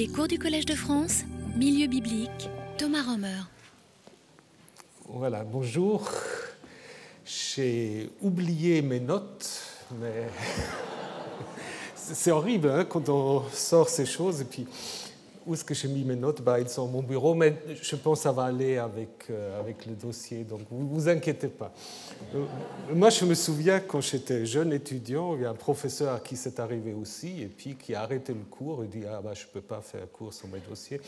[0.00, 1.24] Les cours du Collège de France,
[1.58, 3.42] Milieu biblique, Thomas Romer.
[5.06, 6.10] Voilà, bonjour.
[7.26, 9.60] J'ai oublié mes notes,
[10.00, 10.26] mais
[11.94, 14.66] c'est horrible hein, quand on sort ces choses et puis
[15.46, 16.42] où est-ce que j'ai mis mes notes?
[16.42, 19.58] Bah, Ils sont à mon bureau, mais je pense que ça va aller avec, euh,
[19.58, 21.72] avec le dossier, donc vous vous inquiétez pas.
[22.34, 22.44] Euh,
[22.94, 26.60] moi, je me souviens quand j'étais jeune étudiant, il y a un professeur qui c'est
[26.60, 29.50] arrivé aussi, et puis qui a arrêté le cours et dit Ah, bah, je ne
[29.52, 31.00] peux pas faire cours sur mes dossiers.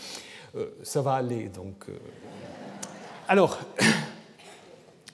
[0.56, 1.86] Euh, ça va aller, donc.
[3.28, 3.58] Alors,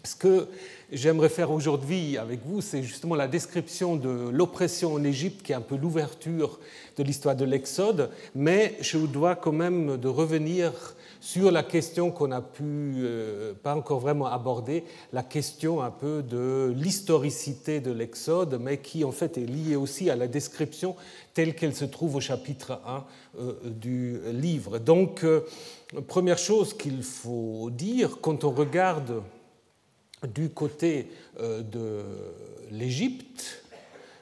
[0.04, 0.48] ce que
[0.92, 5.56] j'aimerais faire aujourd'hui avec vous, c'est justement la description de l'oppression en Égypte, qui est
[5.56, 6.58] un peu l'ouverture
[6.96, 10.72] de l'histoire de l'Exode, mais je vous dois quand même de revenir
[11.20, 12.62] sur la question qu'on n'a pu
[12.98, 19.04] euh, pas encore vraiment aborder, la question un peu de l'historicité de l'Exode, mais qui
[19.04, 20.94] en fait est liée aussi à la description
[21.34, 23.04] telle qu'elle se trouve au chapitre 1
[23.40, 24.78] euh, du livre.
[24.78, 25.40] Donc, euh,
[26.06, 29.22] première chose qu'il faut dire, quand on regarde
[30.26, 32.02] du côté euh, de
[32.70, 33.62] l'Égypte,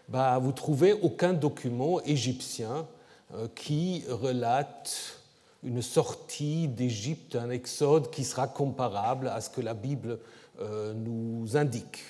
[0.09, 2.87] bah, vous trouvez aucun document égyptien
[3.35, 5.21] euh, qui relate
[5.65, 10.19] une sortie d'Égypte, un exode qui sera comparable à ce que la Bible
[10.61, 12.03] euh, nous indique.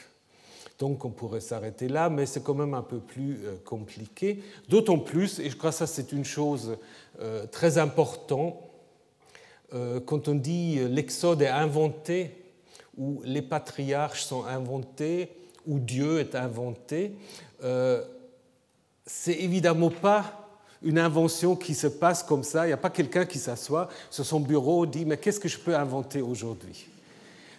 [0.79, 4.43] Donc on pourrait s'arrêter là, mais c'est quand même un peu plus compliqué.
[4.69, 6.77] D'autant plus, et je crois que ça c'est une chose
[7.51, 8.57] très importante,
[10.05, 12.46] quand on dit l'exode est inventé,
[12.97, 15.31] où les patriarches sont inventés,
[15.67, 17.13] où Dieu est inventé,
[17.63, 18.03] euh,
[19.05, 20.47] c'est évidemment pas
[20.83, 22.65] une invention qui se passe comme ça.
[22.65, 25.49] Il n'y a pas quelqu'un qui s'assoit sur son bureau et dit Mais qu'est-ce que
[25.49, 26.89] je peux inventer aujourd'hui?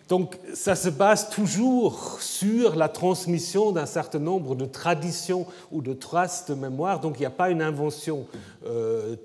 [0.08, 5.93] Donc, ça se base toujours sur la transmission d'un certain nombre de traditions ou de
[5.93, 7.02] traces de mémoire.
[7.02, 8.25] Donc, il n'y a pas une invention
[8.65, 9.17] euh,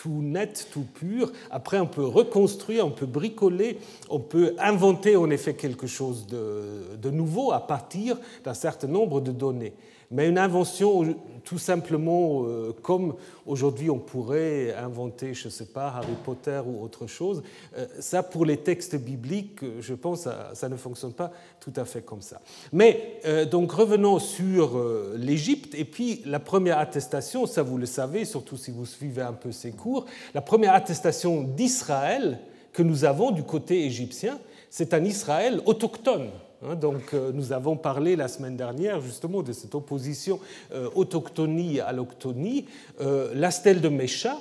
[0.00, 1.30] tout net, tout pur.
[1.50, 6.96] Après, on peut reconstruire, on peut bricoler, on peut inventer en effet quelque chose de,
[6.96, 9.74] de nouveau à partir d'un certain nombre de données
[10.10, 13.14] mais une invention tout simplement euh, comme
[13.46, 17.42] aujourd'hui on pourrait inventer, je ne sais pas, Harry Potter ou autre chose.
[17.76, 22.02] Euh, ça, pour les textes bibliques, je pense, ça, ne fonctionne pas tout à fait
[22.02, 22.40] comme ça.
[22.72, 24.80] Mais euh, donc revenons sur
[25.16, 29.32] l'Égypte et puis la première attestation, ça vous le savez, surtout si vous suivez un
[29.32, 32.38] peu ces cours, la première attestation d'Israël
[32.72, 34.38] que nous avons du côté égyptien,
[34.70, 36.30] c'est un Israël autochtone.
[36.62, 40.40] Hein, donc, euh, nous avons parlé la semaine dernière justement de cette opposition
[40.72, 42.66] euh, autochtonie à l'octonie.
[43.00, 44.36] Euh, la stèle de Mécha,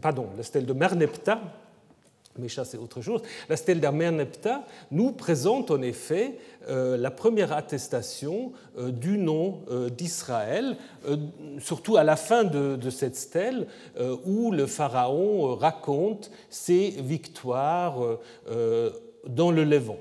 [0.00, 1.40] pardon, la stèle de Merneptah,
[2.38, 8.52] Mécha c'est autre chose, la stèle de Merneptah nous présente en effet la première attestation
[8.78, 9.60] du nom
[9.94, 10.78] d'Israël,
[11.58, 13.66] surtout à la fin de cette stèle
[14.24, 17.98] où le pharaon raconte ses victoires
[19.26, 19.98] dans le Levant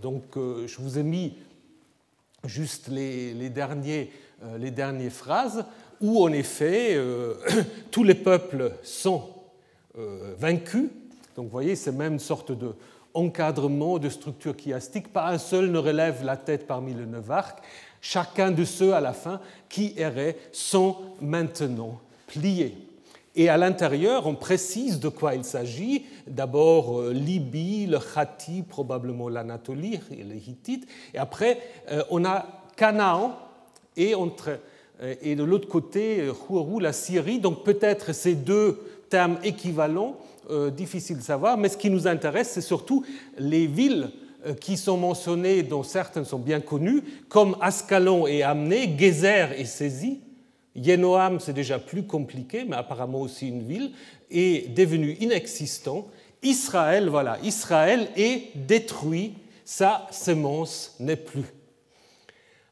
[0.00, 1.34] donc euh, je vous ai mis
[2.44, 4.10] juste les, derniers,
[4.44, 5.64] euh, dernières phrases
[6.00, 7.34] où en effet euh,
[7.90, 9.28] tous les peuples sont
[10.38, 10.88] vaincus.
[11.36, 12.72] Donc vous voyez, c'est même une sorte de
[13.12, 15.12] encadrement de structure chiastique.
[15.12, 17.58] Pas un seul ne relève la tête parmi les neuf arcs.
[18.00, 19.38] Chacun de ceux à la fin
[19.68, 22.74] qui erraient sont maintenant pliés.
[23.34, 26.04] Et à l'intérieur, on précise de quoi il s'agit.
[26.26, 30.86] D'abord euh, Libye, le Khati, probablement l'Anatolie et les Hittites.
[31.14, 31.58] Et après,
[31.90, 33.38] euh, on a Canaan
[33.96, 37.38] et, euh, de l'autre côté, Hurou, la Syrie.
[37.38, 38.78] Donc peut-être ces deux
[39.08, 40.16] termes équivalents,
[40.76, 41.56] difficile de savoir.
[41.56, 43.04] Mais ce qui nous intéresse, c'est surtout
[43.38, 44.10] les villes
[44.60, 50.20] qui sont mentionnées, dont certaines sont bien connues, comme Ascalon et Amné, Gézer et Sézi
[50.74, 53.92] Yenoam, c'est déjà plus compliqué, mais apparemment aussi une ville,
[54.30, 56.08] est devenu inexistant.
[56.42, 59.34] Israël, voilà, Israël est détruit,
[59.64, 61.44] sa semence n'est plus.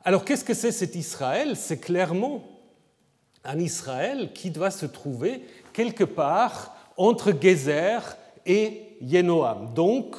[0.03, 1.57] Alors qu'est-ce que c'est cet Israël?
[1.57, 2.43] C'est clairement
[3.45, 8.17] un Israël qui doit se trouver quelque part entre Gézer
[8.47, 9.73] et Yenoam.
[9.75, 10.17] Donc,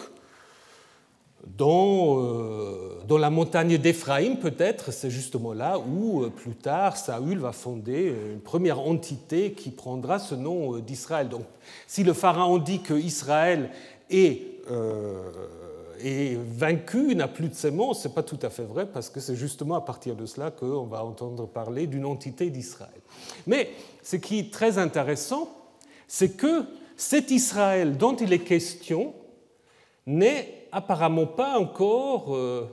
[1.43, 7.51] euh, dans, la montagne d'Éphraïm, peut-être, c'est justement là où, euh, plus tard, Saül va
[7.51, 11.29] fonder une première entité qui prendra ce nom euh, d'Israël.
[11.29, 11.43] Donc,
[11.87, 13.69] si le pharaon dit que Israël
[14.09, 14.41] est,
[16.03, 19.19] est vaincu, n'a plus de sémence, ce n'est pas tout à fait vrai, parce que
[19.19, 23.01] c'est justement à partir de cela qu'on va entendre parler d'une entité d'Israël.
[23.47, 23.69] Mais
[24.03, 25.49] ce qui est très intéressant,
[26.07, 26.65] c'est que
[26.97, 29.13] cet Israël dont il est question
[30.05, 32.67] n'est apparemment pas encore euh,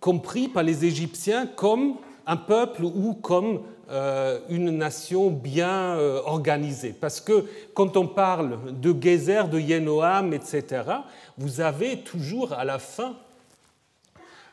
[0.00, 1.96] compris par les Égyptiens comme
[2.26, 6.94] un peuple ou comme euh, une nation bien euh, organisée.
[6.98, 10.82] Parce que quand on parle de Gezer, de Yenoam, etc.,
[11.38, 13.14] vous avez toujours à la fin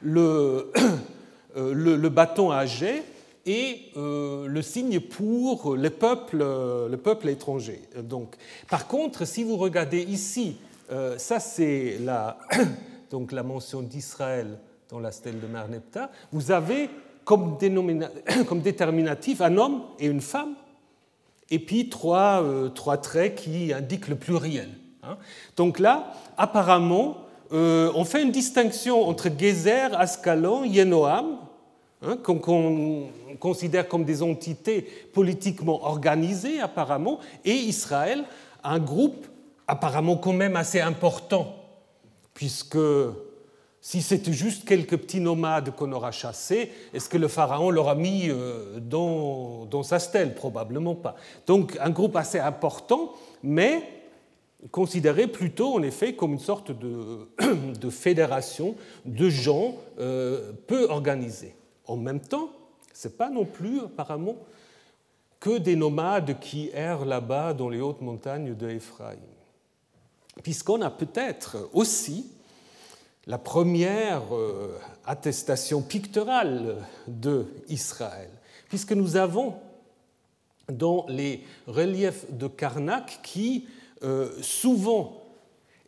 [0.01, 0.71] le,
[1.55, 3.01] le, bâton âgé
[3.45, 7.81] et le signe pour le peuple, le étranger.
[7.97, 8.35] Donc,
[8.69, 10.57] par contre, si vous regardez ici,
[11.17, 12.37] ça c'est la,
[13.11, 14.59] donc la mention d'Israël
[14.89, 16.89] dans la stèle de Merneptah, vous avez
[17.25, 17.57] comme,
[18.61, 20.55] déterminatif un homme et une femme,
[21.49, 24.69] et puis trois, euh, traits qui indiquent le pluriel.
[25.03, 25.17] Hein.
[25.55, 27.17] Donc là, apparemment,
[27.51, 31.37] euh, on fait une distinction entre Gezer, Ascalon, Yenoam,
[32.01, 33.09] hein, qu'on
[33.39, 34.81] considère comme des entités
[35.13, 38.25] politiquement organisées apparemment, et Israël,
[38.63, 39.27] un groupe
[39.67, 41.55] apparemment quand même assez important,
[42.33, 42.77] puisque
[43.85, 48.29] si c'était juste quelques petits nomades qu'on aura chassés, est-ce que le pharaon l'aura mis
[48.29, 50.35] euh, dans, sa stèle?
[50.35, 51.15] Probablement pas.
[51.47, 53.11] Donc un groupe assez important,
[53.43, 53.83] mais
[54.71, 57.27] considéré plutôt en effet comme une sorte de,
[57.89, 61.53] fédération de gens euh, peu organisés.
[61.85, 62.51] En même temps,
[62.93, 64.37] ce n'est pas non plus apparemment
[65.41, 69.19] que des nomades qui errent là-bas dans les hautes montagnes de Éphraïm.
[70.41, 72.31] Puisqu'on a peut-être aussi
[73.27, 76.75] la première euh, attestation picturale
[77.07, 78.29] de Israël,
[78.67, 79.55] puisque nous avons
[80.69, 83.67] dans les reliefs de Karnak qui
[84.03, 85.23] euh, souvent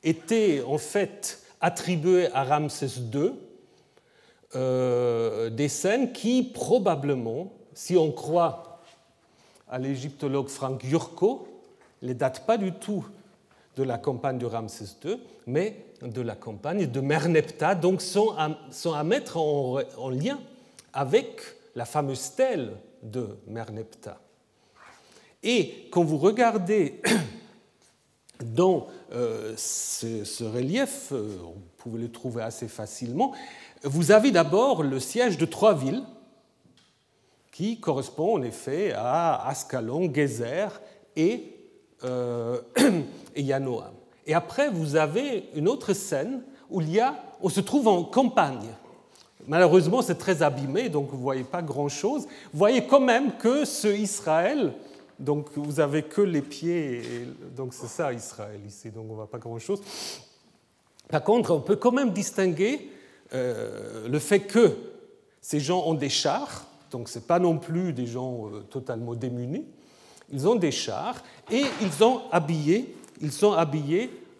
[0.03, 3.31] étaient en fait attribués à Ramsès II,
[4.55, 8.81] euh, des scènes qui probablement, si on croit
[9.67, 11.47] à l'égyptologue Frank Yurko,
[12.01, 13.05] ne datent pas du tout
[13.75, 15.17] de la campagne de Ramsès II,
[15.47, 20.39] mais de la campagne de Merneptah, donc sont à, mettre en, lien
[20.93, 21.41] avec
[21.75, 22.73] la fameuse stèle
[23.03, 24.19] de Merneptah.
[25.43, 27.01] Et quand vous regardez
[28.43, 33.33] dans euh, ce, relief, euh, vous pouvez le trouver assez facilement,
[33.83, 36.03] vous avez d'abord le siège de trois villes
[37.51, 40.81] qui correspond en effet à Ascalon, Gezer
[41.15, 41.54] et,
[42.05, 42.61] euh,
[43.35, 43.91] et Yanoam.
[44.25, 48.03] Et après, vous avez une autre scène où il y a, on se trouve en
[48.03, 48.69] campagne.
[49.47, 52.23] Malheureusement, c'est très abîmé, donc vous ne voyez pas grand-chose.
[52.23, 54.73] Vous voyez quand même que ce Israël,
[55.19, 57.01] donc vous avez que les pieds,
[57.55, 59.81] donc c'est ça Israël ici, donc on ne voit pas grand-chose.
[61.09, 62.89] Par contre, on peut quand même distinguer
[63.33, 64.71] euh, le fait que
[65.41, 69.65] ces gens ont des chars, donc ce pas non plus des gens euh, totalement démunis,
[70.31, 72.95] ils ont des chars et ils sont habillés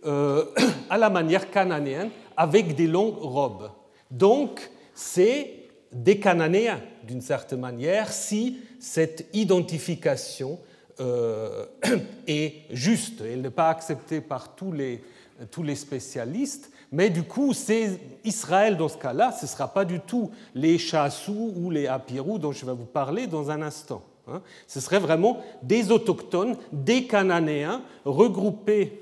[0.05, 0.45] euh,
[0.89, 3.71] à la manière cananéenne avec des longues robes.
[4.11, 10.59] Donc, c'est des Cananéens, d'une certaine manière, si cette identification
[10.99, 11.65] euh,
[12.27, 13.21] est juste.
[13.21, 15.03] Elle n'est pas acceptée par tous les,
[15.51, 19.85] tous les spécialistes, mais du coup, c'est Israël dans ce cas-là, ce ne sera pas
[19.85, 24.01] du tout les Chassous ou les Apirou dont je vais vous parler dans un instant.
[24.27, 24.41] Hein.
[24.67, 29.01] Ce serait vraiment des autochtones, des Cananéens regroupés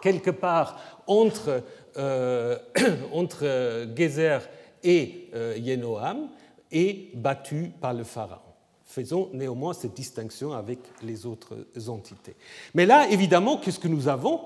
[0.00, 1.62] quelque part entre,
[1.96, 2.58] euh,
[3.96, 4.40] Gezer
[4.82, 6.28] et euh, Yenoam
[6.70, 8.40] et battus par le pharaon.
[8.84, 11.56] Faisons néanmoins cette distinction avec les autres
[11.88, 12.36] entités.
[12.74, 14.40] Mais là, évidemment, qu'est-ce que nous avons?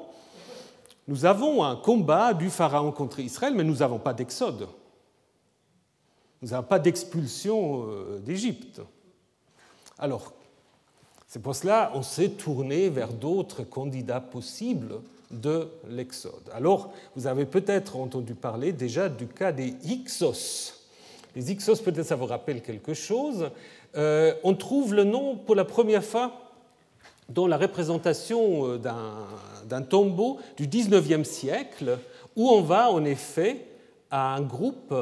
[1.09, 4.69] Nous avons un combat du pharaon contre Israël, mais nous n'avons pas d'exode.
[6.43, 8.81] Nous n'avons pas d'expulsion euh, d'Égypte.
[9.99, 10.33] Alors,
[11.27, 15.01] c'est pour cela qu'on s'est tourné vers d'autres candidats possibles
[15.31, 16.51] de l'Exode.
[16.53, 20.75] Alors, vous avez peut-être entendu parler déjà du cas des Hyksos.
[21.35, 23.51] Les Hyksos, peut-être ça vous rappelle quelque chose.
[23.97, 26.33] Euh, on trouve le nom pour la première fois
[27.29, 28.79] dans la représentation euh,
[29.65, 31.99] d'un tombeau du 19e siècle,
[32.37, 33.67] où on va en effet
[34.11, 34.95] à un groupe,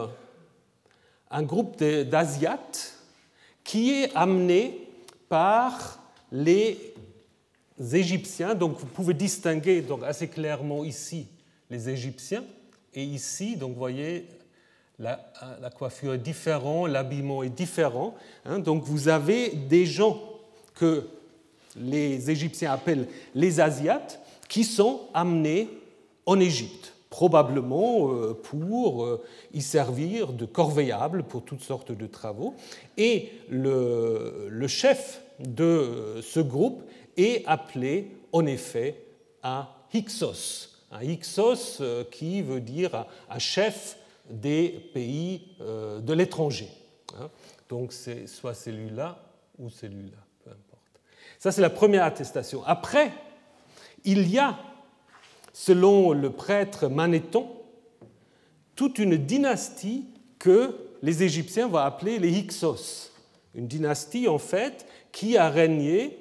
[1.30, 2.94] un groupe d'Asiates
[3.64, 4.83] qui est amené
[5.28, 6.00] par
[6.30, 6.94] les
[7.92, 8.54] Égyptiens.
[8.54, 11.26] Donc vous pouvez distinguer donc assez clairement ici
[11.70, 12.44] les Égyptiens
[12.92, 14.28] et ici, donc vous voyez,
[14.98, 15.18] la,
[15.76, 18.14] coiffure est différente, l'habillement est différent.
[18.44, 18.60] Hein.
[18.60, 20.20] donc vous avez des gens
[20.74, 21.08] que
[21.76, 25.68] les Égyptiens appellent les Asiates qui sont amenés
[26.26, 32.56] en Égypte probablement euh, pour euh, y servir de corvéable pour toutes sortes de travaux.
[32.96, 36.82] Et le, le chef de ce groupe
[37.16, 39.00] est appelé en effet
[39.44, 40.70] un Hyksos.
[40.90, 43.96] Un Hyksos euh, qui veut dire un chef
[44.28, 46.70] des pays de l'étranger.
[47.16, 47.30] Hein.
[47.68, 49.22] Donc c'est soit celui-là
[49.60, 51.00] ou celui-là, peu importe.
[51.38, 52.64] Ça, c'est la première attestation.
[52.64, 53.12] Après,
[54.02, 54.58] il y a,
[55.54, 57.46] selon le prêtre Manéthon,
[58.76, 60.04] toute une dynastie
[60.38, 63.12] que les Égyptiens vont appeler les Hyksos.
[63.54, 66.18] Une dynastie, en fait, qui a régné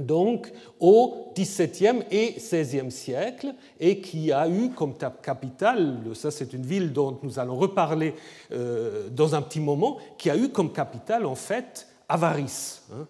[0.00, 6.66] donc au XVIIe et XVIe siècle et qui a eu comme capitale, ça c'est une
[6.66, 8.14] ville dont nous allons reparler
[8.52, 13.06] euh, dans un petit moment, qui a eu comme capitale en fait Avaris, hein,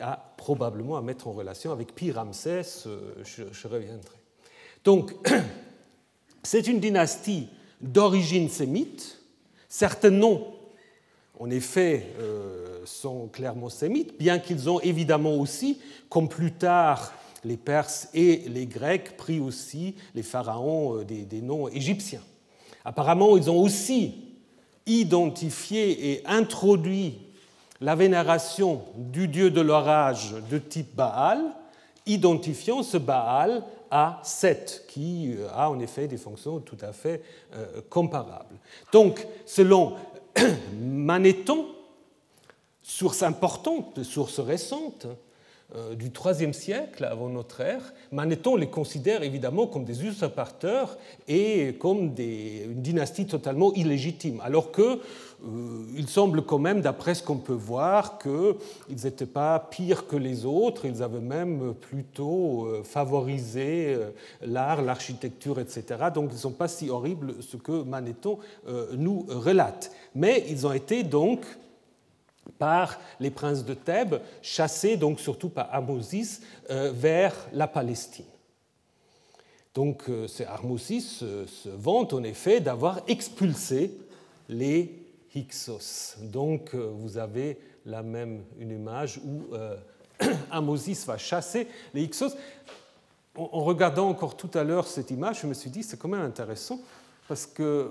[0.00, 4.19] a probablement à mettre en relation avec Pi-Ramsès, euh, je, reviendrai.
[4.84, 5.12] Donc
[6.42, 7.48] c'est une dynastie
[7.80, 9.18] d'origine sémite,
[9.68, 10.46] certains noms
[11.40, 17.56] en effet, euh, sont clairement sémites, bien qu'ils ont évidemment aussi, comme plus tard les
[17.56, 22.20] Perses et les Grecs, pris aussi les pharaons euh, des, noms égyptiens.
[22.84, 24.16] Apparemment, ils ont aussi
[24.84, 27.18] identifié et introduit
[27.80, 31.40] la vénération du dieu de l'orage de type Baal,
[32.04, 37.22] identifiant ce Baal à Seth, qui euh, a en effet des fonctions tout à fait
[37.88, 38.56] comparables.
[38.92, 39.96] Donc, selon
[40.80, 41.66] Manéthon,
[42.90, 45.14] source importante, source récente euh,
[45.96, 50.96] du IIIe siècle avant notre ère, Manéthon les considère évidemment comme des usurpateurs
[51.28, 55.00] et comme une dynastie totalement illégitime, alors que
[55.44, 60.16] euh, il semble quand même, d'après ce qu'on peut voir, qu'ils n'étaient pas pires que
[60.16, 63.96] les autres, ils avaient même plutôt euh, favorisé
[64.42, 65.84] l'art, l'architecture, etc.
[66.14, 68.38] Donc ils ne sont pas si horribles ce que Manéthon
[68.96, 69.92] nous relate.
[70.14, 71.40] Mais ils ont été donc
[72.58, 78.26] par les princes de Thèbes, chassés donc surtout par Ahmosis euh, vers la Palestine.
[79.74, 83.92] Donc euh, Ahmosis se vante en effet d'avoir expulsé
[84.48, 86.16] les Hyksos.
[86.22, 89.54] Donc euh, vous avez la même une image où
[90.50, 92.36] Ahmosis va chasser les Hyksos.
[93.36, 96.20] En regardant encore tout à l'heure cette image, je me suis dit c'est quand même
[96.20, 96.80] intéressant
[97.28, 97.90] parce que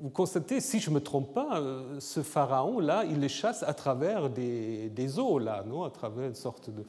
[0.00, 3.74] vous constatez, si je ne me trompe pas, euh, ce pharaon-là, il les chasse à
[3.74, 5.84] travers des, eaux, là, non?
[5.84, 6.84] À travers une sorte de...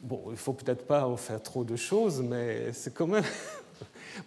[0.00, 3.24] Bon, il ne faut peut-être pas en faire trop de choses, mais c'est quand même...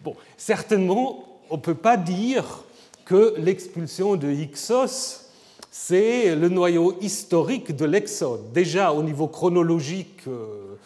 [0.04, 2.63] Bon, certainement, on ne peut pas dire
[3.04, 5.25] que l'expulsion de Hyksos,
[5.70, 8.54] c'est le noyau historique de l'Exode.
[8.54, 10.78] Déjà, au niveau chronologique, euh,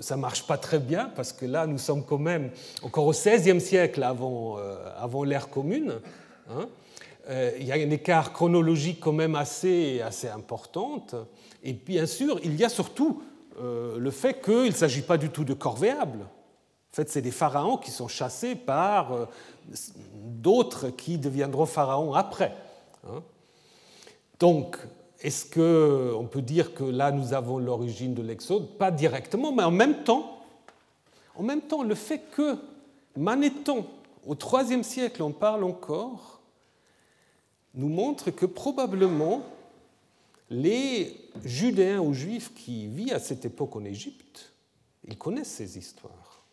[0.00, 2.50] ça ne marche pas très bien, parce que là, nous sommes quand même
[2.82, 5.94] encore au XVIe siècle avant, euh, avant l'ère commune.
[6.50, 6.68] Hein.
[7.28, 11.06] Euh, il y a un écart chronologique quand même assez, assez important.
[11.62, 13.22] Et bien sûr, il y a surtout
[13.60, 16.22] euh, le fait qu'il ne s'agit pas du tout de corvéables.
[16.22, 19.26] En fait, c'est des pharaons qui sont chassés par euh,
[20.14, 22.54] d'autres qui deviendront pharaons après.
[23.06, 23.22] Hein.
[24.38, 24.78] Donc,
[25.20, 28.78] est-ce qu'on peut dire que là, nous avons l'origine de l'Exode?
[28.78, 30.38] Pas directement, mais en même temps,
[31.36, 32.56] en même temps, le fait que
[33.16, 33.86] Manéthon,
[34.26, 36.39] au IIIe siècle, on parle encore,
[37.74, 39.42] nous montre que probablement
[40.50, 44.52] les Judéens ou Juifs qui vivent à cette époque en Égypte,
[45.06, 46.44] ils connaissent ces histoires.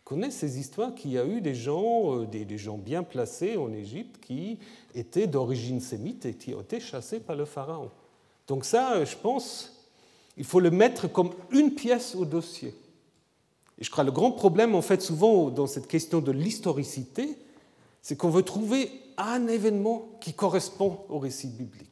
[0.00, 3.56] Ils connaissent ces histoires qu'il y a eu des gens, euh, des, gens bien placés
[3.56, 4.58] en Égypte qui
[4.94, 7.90] étaient d'origine sémite et qui ont été chassés par le Pharaon.
[8.48, 9.86] Donc ça, euh, je pense,
[10.36, 12.74] il faut le mettre comme une pièce au dossier.
[13.78, 17.36] Et je crois que le grand problème, en fait, souvent dans cette question de l'historicité,
[18.02, 21.86] c'est qu'on veut trouver un événement qui correspond au récit biblique.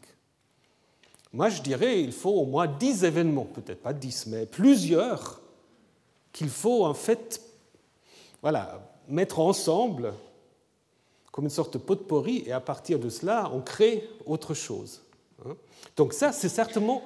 [1.33, 5.41] Moi, je dirais il faut au moins dix événements, peut-être pas dix, mais plusieurs,
[6.33, 7.41] qu'il faut en fait
[8.43, 10.13] voilà, mettre ensemble
[11.33, 14.55] comme une sorte de pot de porri, et à partir de cela, on crée autre
[14.55, 15.03] chose.
[15.45, 15.57] Hein.
[15.97, 17.03] Donc ça, c'est certainement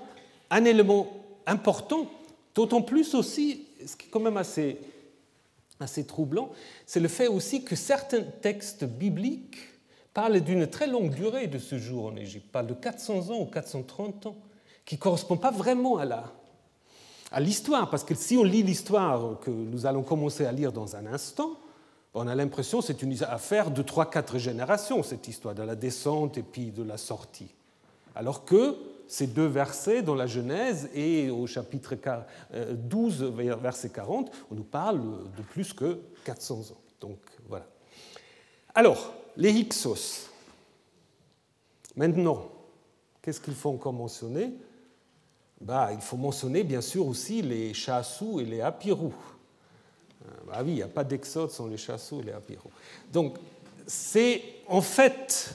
[0.50, 1.08] un élément
[1.46, 2.10] important,
[2.54, 4.76] d'autant plus aussi, ce qui est quand même assez
[6.06, 6.50] troublant,
[6.84, 9.56] c'est le fait aussi que certains textes bibliques
[10.18, 13.44] parlent d'une très longue durée de ce jour en Égypte, parlent de 400 ans ou
[13.44, 14.36] 430 ans,
[14.84, 16.24] qui ne correspondent pas vraiment à la,
[17.30, 20.96] à l'histoire, parce que si on lit l'histoire que nous allons commencer à lire dans
[20.96, 21.52] un instant,
[22.14, 26.36] on a l'impression que c'est une affaire de 3-4 générations, cette histoire de la descente
[26.36, 27.54] et puis de la sortie.
[28.16, 31.94] Alors que ces deux versets dans la Genèse et au chapitre
[32.72, 35.00] 12, euh, verset 40, on nous parle
[35.36, 36.80] de plus que 400 ans.
[37.00, 37.66] Donc voilà.
[38.74, 40.28] Alors, les Hyksos.
[41.96, 42.42] Maintenant,
[43.22, 44.52] qu'est-ce qu'il faut encore mentionner?
[45.60, 49.14] Bah, Il faut mentionner bien sûr aussi les Chassous et les Apirous.
[50.26, 52.70] Euh, bah oui, il n'y a pas d'exode sans les Chassous et les Apirous.
[53.12, 53.36] Donc,
[53.86, 55.54] c'est en fait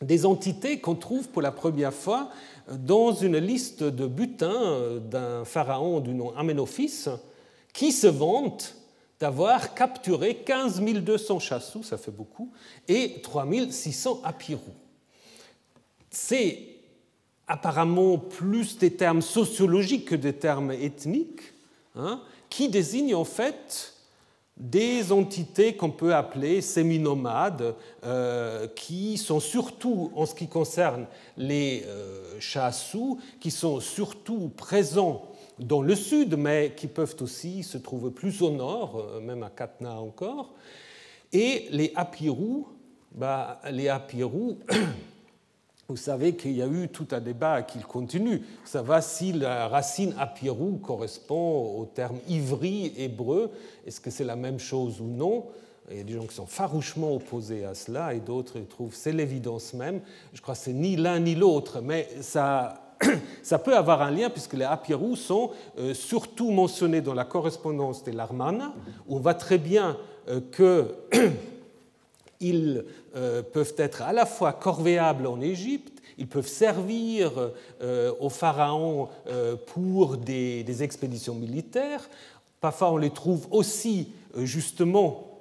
[0.00, 2.30] des entités qu'on trouve pour la première fois
[2.68, 7.06] dans une liste de butins d'un pharaon du nom Amenophis
[7.72, 8.74] qui se vante
[9.22, 12.50] d'avoir capturé 15 200 chassous, ça fait beaucoup,
[12.88, 14.74] et 3 600 apirous.
[16.10, 16.58] C'est
[17.46, 21.52] apparemment plus des termes sociologiques que des termes ethniques,
[21.94, 23.94] hein, qui désignent en fait
[24.56, 31.84] des entités qu'on peut appeler séminomades, euh, qui sont surtout, en ce qui concerne les
[31.86, 38.10] euh, chassous, qui sont surtout présents dans le sud, mais qui peuvent aussi se trouver
[38.10, 40.54] plus au nord, euh, même à Katna encore.
[41.32, 42.68] Et les Apirous,
[43.14, 44.58] bah, les Apirous,
[45.88, 48.42] vous savez qu'il y a eu tout un débat qui continue.
[48.64, 53.50] Ça va si la racine Apirou correspond au terme ivri hébreu.
[53.86, 55.46] Est-ce que c'est la même chose ou non?
[55.90, 59.12] Il y a des gens qui sont farouchement opposés à cela et d'autres trouvent c'est
[59.12, 60.00] l'évidence même.
[60.32, 62.81] Je crois que c'est ni l'un ni l'autre, mais ça
[63.42, 68.04] ça peut avoir un lien puisque les Apirou sont euh, surtout mentionnés dans la correspondance
[68.04, 68.72] des Larmana,
[69.06, 69.96] où on voit très bien
[70.28, 70.40] euh,
[72.40, 72.84] qu'ils
[73.16, 77.32] euh, peuvent être à la fois corvéables en Égypte, ils peuvent servir
[78.20, 79.08] au pharaon
[79.74, 82.08] pour des, expéditions militaires.
[82.60, 85.31] Parfois, on les trouve aussi justement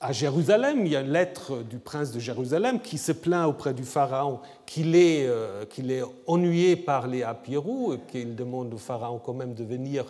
[0.00, 0.86] à Jérusalem.
[0.86, 4.40] Il y a une lettre du prince de Jérusalem qui se plaint auprès du pharaon
[4.66, 9.34] qu'il est, euh, qu'il est ennuyé par les Apirous et qu'il demande au pharaon quand
[9.34, 10.04] même de venir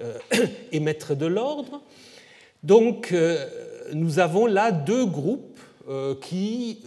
[0.00, 0.18] euh,
[0.72, 1.82] et mettre de l'ordre.
[2.62, 3.14] Donc
[3.92, 5.60] nous avons là deux groupes
[6.20, 6.82] qui,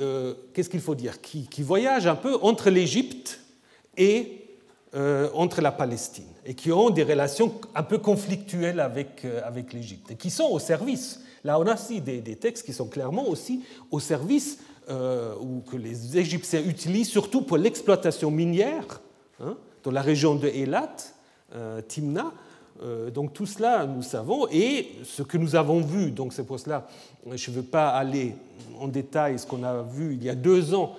[0.53, 3.39] qu'est-ce qu'il faut dire, qui, qui, voyagent un peu entre l'Égypte
[3.95, 4.49] et
[4.93, 10.15] entre la Palestine et qui ont des relations un peu conflictuelles avec, avec l'Égypte et
[10.15, 13.99] qui sont au service Là, on a aussi des, textes qui sont clairement aussi au
[13.99, 19.01] service euh, ou que les Égyptiens utilisent surtout pour l'exploitation minière
[19.39, 20.95] hein, dans la région de Eilat,
[21.55, 22.31] euh, Timna.
[22.83, 24.47] Euh, donc tout cela, nous savons.
[24.51, 26.87] Et ce que nous avons vu, donc c'est pour cela,
[27.33, 28.35] je ne veux pas aller
[28.79, 30.95] en détail ce qu'on a vu il y a deux ans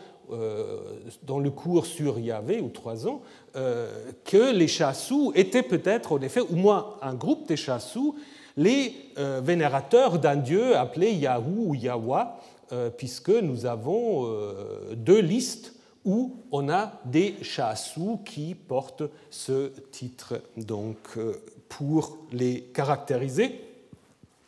[1.25, 3.21] dans le cours sur Yahvé, ou trois ans,
[3.53, 8.17] que les chassous étaient peut-être, en effet, au moins un groupe des chassous,
[8.57, 12.41] les euh, vénérateurs d'un dieu appelé Yahou ou Yahwa,
[12.73, 19.69] euh, puisque nous avons euh, deux listes où on a des chassous qui portent ce
[19.93, 20.97] titre donc,
[21.69, 23.61] pour les caractériser,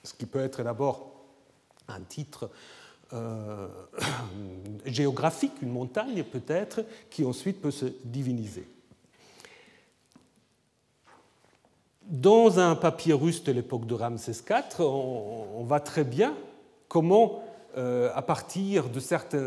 [0.02, 1.12] ce qui peut être d'abord
[1.86, 2.50] un titre
[4.84, 8.66] géographique, une montagne peut-être, qui ensuite peut se diviniser.
[12.10, 16.34] Dans un papyrus de l'époque de Ramsès IV, on, voit très bien
[16.86, 17.42] comment,
[17.78, 19.38] euh, à partir de certains,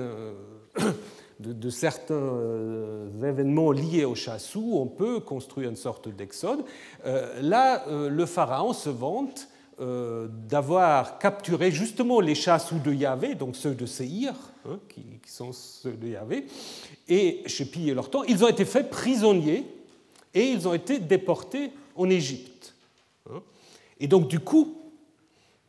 [2.12, 6.64] euh, événements liés au chassou, on peut construire une sorte d'exode.
[7.06, 9.48] Euh, là, le pharaon se vante
[9.80, 14.34] d'avoir capturé justement les chassous de Yahvé, donc ceux de Seir,
[14.68, 16.48] hein, qui, sont ceux de Yahvé,
[17.08, 18.24] et chez pillé leur temps.
[18.24, 19.68] Ils ont été faits prisonniers
[20.34, 22.74] et ils ont été déportés en Égypte.
[23.30, 23.42] Hein.
[24.00, 24.78] Et donc du coup,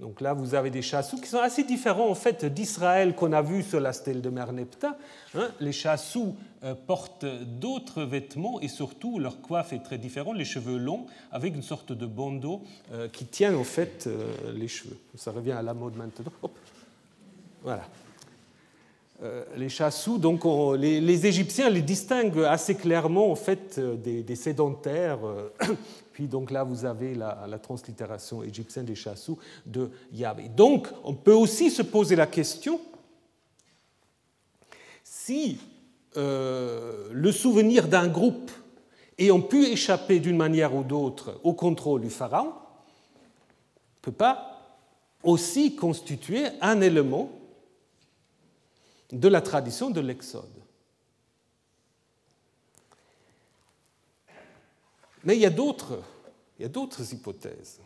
[0.00, 3.42] donc là vous avez des chassous qui sont assez différents en fait d'Israël qu'on a
[3.42, 4.96] vu sur la stèle de Merneptah.
[5.34, 5.48] Hein.
[5.58, 10.78] Les chassous euh, portent d'autres vêtements et surtout leur coiffe est très différente, les cheveux
[10.78, 12.62] longs avec une sorte de bandeau
[12.92, 14.98] euh, qui tient en fait euh, les cheveux.
[15.16, 16.32] Ça revient à la mode maintenant.
[17.64, 17.82] Voilà.
[19.56, 20.44] les chassous, donc
[20.78, 25.18] les, Égyptiens les distinguent assez clairement en fait des sédentaires
[26.18, 30.48] puis donc là, vous avez la, translittération égyptienne des chassous de Yahvé.
[30.48, 32.80] Donc, on peut aussi se poser la question
[35.04, 35.60] si
[36.16, 38.50] euh, le souvenir d'un groupe
[39.16, 44.76] ayant pu échapper d'une manière ou d'autre au contrôle du pharaon ne peut pas
[45.22, 47.30] aussi constituer un élément
[49.12, 50.57] de la tradition de l'Exode.
[55.24, 56.00] Mais il y a d'autres,
[56.58, 57.80] il y a d'autres hypothèses.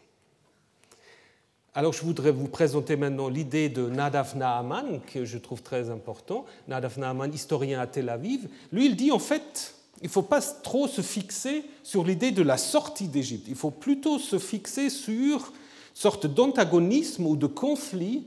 [1.75, 6.45] Alors je voudrais vous présenter maintenant l'idée de Nadav Naaman, que je trouve très important.
[6.69, 8.49] Nadav Naaman, historien à Tel Aviv.
[8.73, 12.43] Lui, il dit en fait, il ne faut pas trop se fixer sur l'idée de
[12.43, 13.47] la sortie d'Égypte.
[13.49, 15.53] Il faut plutôt se fixer sur une
[15.95, 18.27] sorte d'antagonisme ou de conflit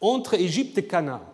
[0.00, 1.33] entre Égypte et Canaan.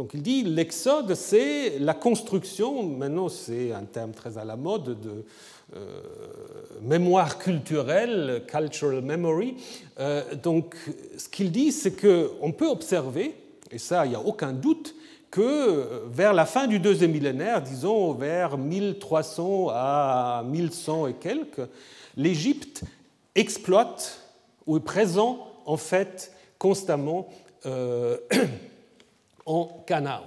[0.00, 4.98] Donc il dit l'exode, c'est la construction, maintenant c'est un terme très à la mode,
[4.98, 5.26] de
[5.76, 6.00] euh,
[6.80, 9.56] mémoire culturelle, cultural memory.
[9.98, 10.74] Euh, donc
[11.18, 13.34] ce qu'il dit, c'est qu'on peut observer,
[13.70, 14.94] et ça il n'y a aucun doute,
[15.30, 21.68] que vers la fin du deuxième millénaire, disons vers 1300 à 1100 et quelques,
[22.16, 22.84] l'Égypte
[23.34, 24.18] exploite
[24.66, 27.28] ou est présent en fait constamment
[27.66, 28.16] euh,
[29.50, 30.24] en Canaan.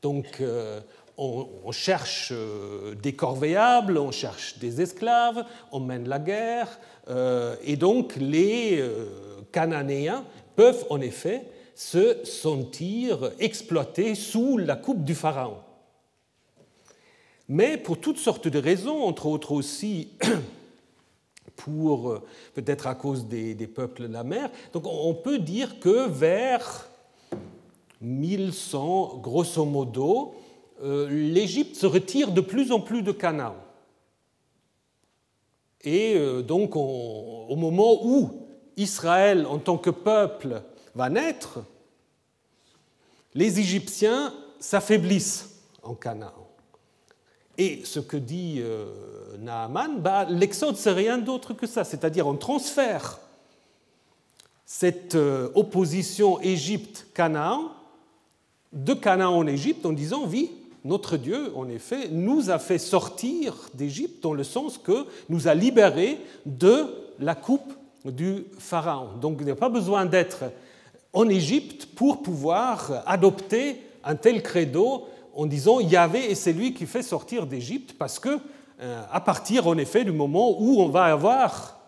[0.00, 0.80] Donc euh,
[1.18, 6.80] on, cherche euh, des corvéables, on cherche des esclaves, on mène la guerre,
[7.64, 8.82] et donc les
[9.50, 11.42] Cananéens peuvent en effet
[11.74, 15.56] se sentir exploités sous la coupe du Pharaon.
[17.48, 20.10] Mais pour toutes sortes de raisons, entre autres aussi
[21.56, 22.22] pour euh,
[22.54, 24.50] peut-être à cause des, peuples de la mer.
[24.72, 26.88] Donc on peut dire que vers
[28.02, 30.34] 1100, grosso modo,
[30.82, 33.54] euh, l'Égypte se retire de plus en plus de Canaan.
[35.82, 40.62] Et euh, donc au moment où Israël en tant que peuple
[40.94, 41.60] va naître,
[43.34, 46.48] les Égyptiens s'affaiblissent en Canaan.
[47.58, 52.36] Et ce que dit euh, Naaman, bah, l'exode, c'est rien d'autre que ça, c'est-à-dire on
[52.36, 53.20] transfère
[54.64, 55.16] cette
[55.54, 57.72] opposition Égypte-Canaan
[58.72, 60.50] de Canaan en Égypte en disant, oui,
[60.84, 65.54] notre Dieu, en effet, nous a fait sortir d'Égypte dans le sens que nous a
[65.54, 66.86] libérés de
[67.18, 67.72] la coupe
[68.04, 69.16] du Pharaon.
[69.20, 70.44] Donc il n'y a pas besoin d'être
[71.12, 77.02] en Égypte pour pouvoir adopter un tel credo en disant Yahvé est celui qui fait
[77.02, 78.38] sortir d'Égypte, parce que
[78.80, 81.78] euh, à partir en effet du moment où on va avoir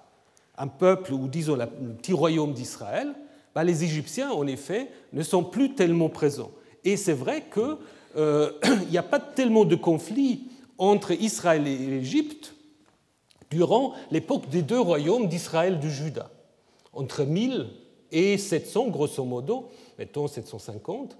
[0.57, 3.13] un peuple, ou disons le petit royaume d'Israël,
[3.55, 6.51] bah, les Égyptiens en effet ne sont plus tellement présents.
[6.85, 7.77] Et c'est vrai qu'il
[8.17, 8.53] euh,
[8.91, 12.55] n'y a pas tellement de conflit entre Israël et l'Égypte
[13.51, 16.31] durant l'époque des deux royaumes d'Israël de Juda,
[16.93, 17.69] entre 1000
[18.11, 21.17] et 700 grosso modo, mettons 750.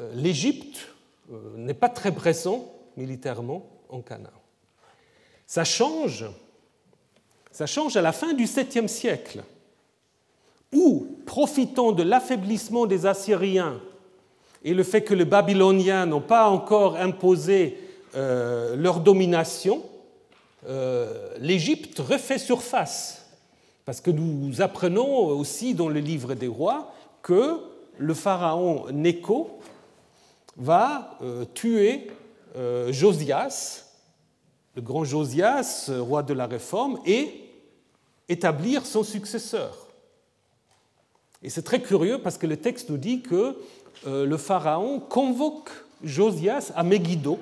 [0.00, 0.88] Euh, L'Égypte
[1.32, 4.30] euh, n'est pas très pressant militairement en Canaan.
[5.46, 6.24] Ça change,
[7.50, 9.44] ça change à la fin du 7e siècle,
[10.72, 13.80] où, profitant de l'affaiblissement des Assyriens
[14.66, 17.78] et le fait que les Babyloniens n'ont pas encore imposé
[18.16, 19.80] euh, leur domination,
[20.68, 23.24] euh, l'Égypte refait surface.
[23.84, 27.60] Parce que nous apprenons aussi dans le livre des rois que
[27.96, 29.60] le pharaon Néco
[30.56, 32.08] va euh, tuer
[32.88, 33.84] Josias,
[34.74, 37.44] le grand Josias, roi de la Réforme, et
[38.28, 39.86] établir son successeur.
[41.42, 43.56] Et c'est très curieux parce que le texte nous dit que
[44.04, 45.70] le pharaon convoque
[46.02, 47.38] Josias à Megiddo,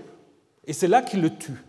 [0.66, 1.62] et c'est là qu'il le tue.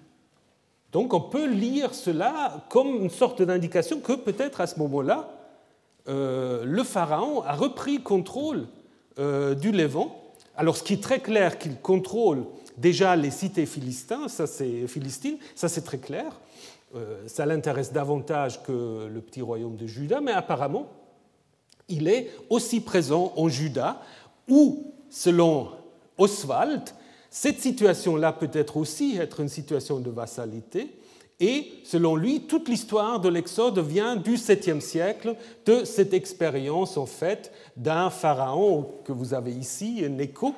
[0.91, 5.29] Donc on peut lire cela comme une sorte d'indication que peut-être à ce moment-là,
[6.07, 8.67] le pharaon a repris contrôle
[9.17, 10.25] du Levant
[10.57, 12.45] alors, ce qui est très clair, qu'il contrôle
[12.77, 16.39] déjà les cités philistines, ça c'est philistines, ça c'est très clair.
[16.95, 20.87] Euh, ça l'intéresse davantage que le petit royaume de Juda, mais apparemment,
[21.89, 24.01] il est aussi présent en Juda,
[24.47, 25.69] où, selon
[26.17, 26.83] Oswald,
[27.29, 30.89] cette situation-là peut être aussi être une situation de vassalité,
[31.39, 37.05] et selon lui, toute l'histoire de l'Exode vient du 7e siècle, de cette expérience en
[37.05, 40.55] fait d'un pharaon que vous avez ici, Néco,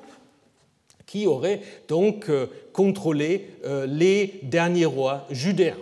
[1.08, 5.78] qui aurait donc euh, contrôlé euh, les derniers rois judéens.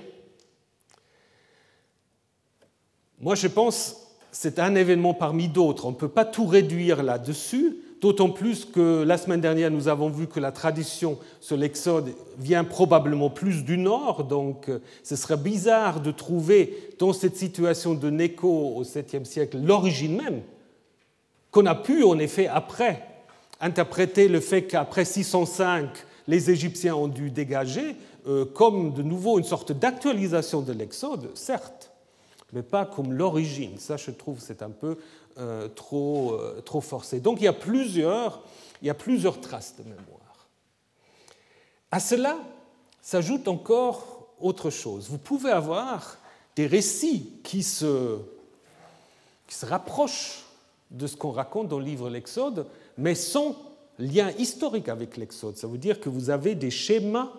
[3.20, 3.98] Moi, je pense que
[4.32, 5.88] c'est un événement parmi d'autres.
[5.88, 10.10] On ne peut pas tout réduire là-dessus, d'autant plus que la semaine dernière, nous avons
[10.10, 15.38] vu que la tradition sur l'Exode vient probablement plus du nord, donc euh, ce serait
[15.38, 20.44] bizarre de trouver dans cette situation de Néco au 7e siècle l'origine même,
[21.50, 23.02] qu'on a pu en effet après
[23.60, 25.90] interpréter le fait qu'après 605,
[26.28, 27.96] les Égyptiens ont dû dégager
[28.28, 31.92] euh, comme de nouveau une sorte d'actualisation de l'Exode, certes,
[32.54, 33.80] mais pas comme l'origine.
[33.80, 34.98] Ça, je trouve, c'est un peu
[35.38, 37.20] euh, trop, euh, trop forcé.
[37.20, 38.42] Donc il y, a plusieurs,
[38.82, 40.48] il y a plusieurs traces de mémoire.
[41.92, 42.38] À cela
[43.02, 45.10] s'ajoute encore autre chose.
[45.10, 46.18] Vous pouvez avoir
[46.56, 48.18] des récits qui se,
[49.46, 50.46] qui se rapprochent
[50.90, 52.66] de ce qu'on raconte dans le livre L'Exode,
[52.98, 53.58] mais sans
[54.00, 55.58] lien historique avec l'Exode.
[55.58, 57.30] Ça veut dire que vous avez des schémas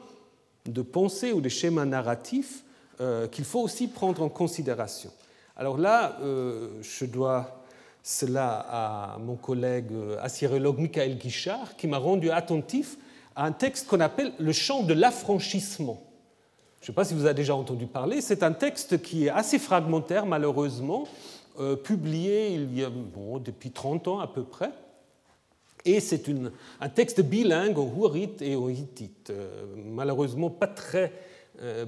[0.66, 2.62] de pensée ou des schémas narratifs
[3.00, 5.10] euh, qu'il faut aussi prendre en considération.
[5.56, 7.64] Alors là, je dois
[8.06, 12.96] cela à mon collègue euh, assyrologue Michael Guichard, qui m'a rendu attentif
[13.34, 16.00] à un texte qu'on appelle le chant de l'affranchissement.
[16.80, 19.30] Je ne sais pas si vous avez déjà entendu parler, c'est un texte qui est
[19.30, 21.08] assez fragmentaire, malheureusement,
[21.58, 24.70] euh, publié il y a, bon, depuis 30 ans à peu près,
[25.84, 26.30] Et c'est
[26.80, 29.32] un texte bilingue en hourite et en hittite.
[29.84, 31.12] malheureusement, pas très,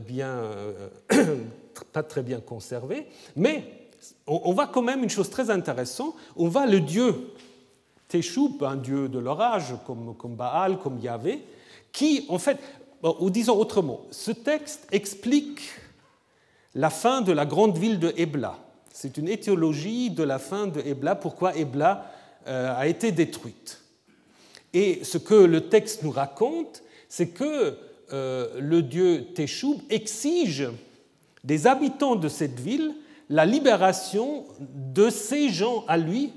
[0.01, 0.43] bien,
[1.93, 3.07] pas très bien conservé.
[3.37, 3.88] Mais
[4.27, 6.15] on, voit quand même une chose très intéressante.
[6.37, 7.15] On voit le dieu
[8.09, 11.45] Teshub, un dieu de l'orage, comme, comme Baal, comme Yahvé,
[11.93, 12.59] qui, en fait,
[13.03, 15.61] ou disons autrement, ce texte explique
[16.75, 18.59] la fin de la grande ville de Ebla.
[18.93, 22.11] C'est une étiologie de la fin de Ebla, pourquoi Ebla
[22.47, 23.81] euh, a été détruite.
[24.73, 27.77] Et ce que le texte nous raconte, c'est que
[28.13, 30.69] euh, le dieu Teshub exige
[31.45, 32.95] des habitants de cette ville
[33.29, 36.33] la libération de ces gens à lui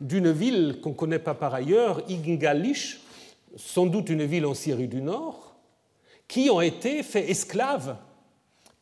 [0.00, 3.00] d'une ville qu'on ne connaît pas par ailleurs, Igngalish,
[3.56, 5.54] sans doute une ville en Syrie du Nord,
[6.28, 7.96] qui ont été faits esclaves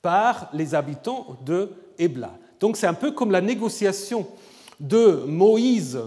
[0.01, 2.33] par les habitants de Ebla.
[2.59, 4.27] Donc c'est un peu comme la négociation
[4.81, 6.01] de Moïse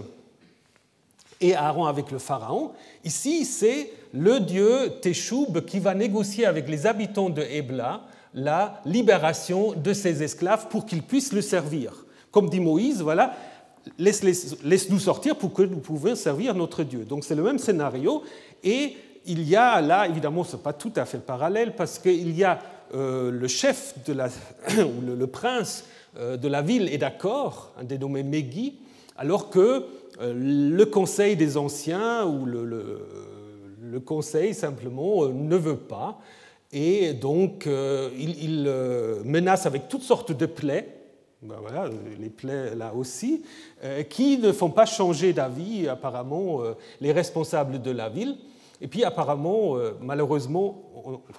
[1.40, 2.72] et Aaron avec le Pharaon.
[3.04, 8.02] Ici, c'est le dieu Teshub qui va négocier avec les habitants de Ebla
[8.36, 12.04] la libération de ces esclaves pour qu'ils puissent le servir.
[12.30, 13.34] Comme dit Moïse, voilà,
[13.98, 17.04] laisse-nous sortir pour que nous puissions servir notre Dieu.
[17.04, 18.22] Donc c'est le même scénario.
[18.62, 18.94] Et
[19.24, 22.44] il y a là, évidemment, ce n'est pas tout à fait parallèle, parce qu'il y
[22.44, 22.58] a
[22.94, 24.26] euh, le chef, de la,
[24.68, 25.84] ou le, prince
[26.18, 28.74] euh, de la ville est d'accord, un dénommé Megui,
[29.16, 29.86] alors que
[30.20, 36.20] euh, le conseil des anciens ou le conseil simplement ne veut pas.
[36.72, 38.64] Et donc, il, il
[39.24, 40.96] menace avec toutes sortes de plaies
[41.42, 43.42] ben voilà, les plaies là aussi,
[43.84, 48.38] euh, qui ne font pas changer d'avis, apparemment, euh, les responsables de la ville.
[48.80, 50.82] Et puis, apparemment, euh, malheureusement,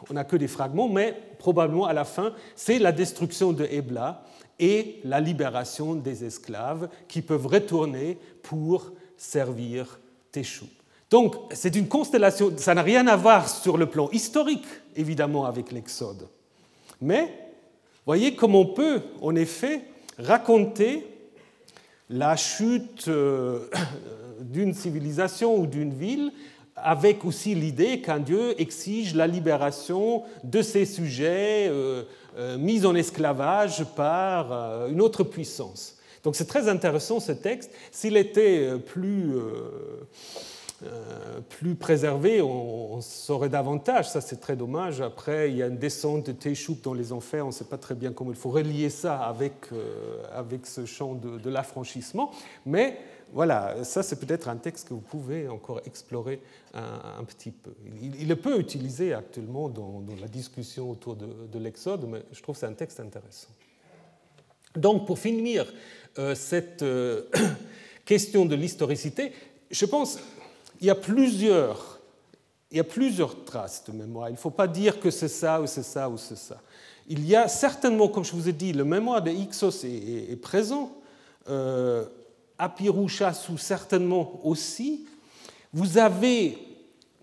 [0.09, 4.23] on n'a que des fragments, mais probablement à la fin, c'est la destruction de Ebla
[4.59, 9.99] et la libération des esclaves qui peuvent retourner pour servir
[10.31, 10.67] Téchou.
[11.09, 14.65] Donc, c'est une constellation, ça n'a rien à voir sur le plan historique,
[14.95, 16.27] évidemment, avec l'Exode.
[16.99, 17.47] Mais
[18.07, 19.81] Voyez comment on peut, en effet,
[20.17, 21.05] raconter
[22.09, 23.67] la chute euh,
[24.39, 26.31] d'une civilisation ou d'une ville
[26.77, 32.03] avec aussi l'idée qu'un Dieu exige la libération de ses sujets euh,
[32.37, 35.97] euh, mis en esclavage par une autre puissance.
[36.23, 37.71] Donc c'est très intéressant ce texte.
[37.91, 39.33] S'il était plus
[40.83, 44.09] euh, plus préservé, on, saurait davantage.
[44.09, 45.01] Ça, c'est très dommage.
[45.01, 47.45] Après, il y a une descente de Téchoup dans les enfers.
[47.45, 50.85] On ne sait pas très bien comment il faut relier ça avec, euh, avec ce
[50.85, 52.31] champ de, l'affranchissement.
[52.65, 52.99] Mais
[53.33, 56.41] voilà, ça, c'est peut-être un texte que vous pouvez encore explorer
[56.73, 57.71] un, petit peu.
[58.01, 62.55] Il, est peu utilisé actuellement dans, la discussion autour de, de l'Exode, mais je trouve
[62.55, 63.49] que c'est un texte intéressant.
[64.75, 65.65] Donc, pour finir
[66.19, 66.85] euh, cette
[68.05, 69.31] question de l'historicité,
[69.71, 70.19] je pense
[70.79, 71.99] il y a plusieurs,
[73.45, 74.29] traces de mémoire.
[74.29, 76.61] Il ne faut pas dire que c'est ça ou c'est ça ou c'est ça.
[77.07, 80.91] Il y a certainement, comme je vous ai dit, le mémoire de Ixos est, présent,
[81.49, 82.05] euh,
[83.57, 85.05] certainement aussi.
[85.71, 86.57] Vous avez,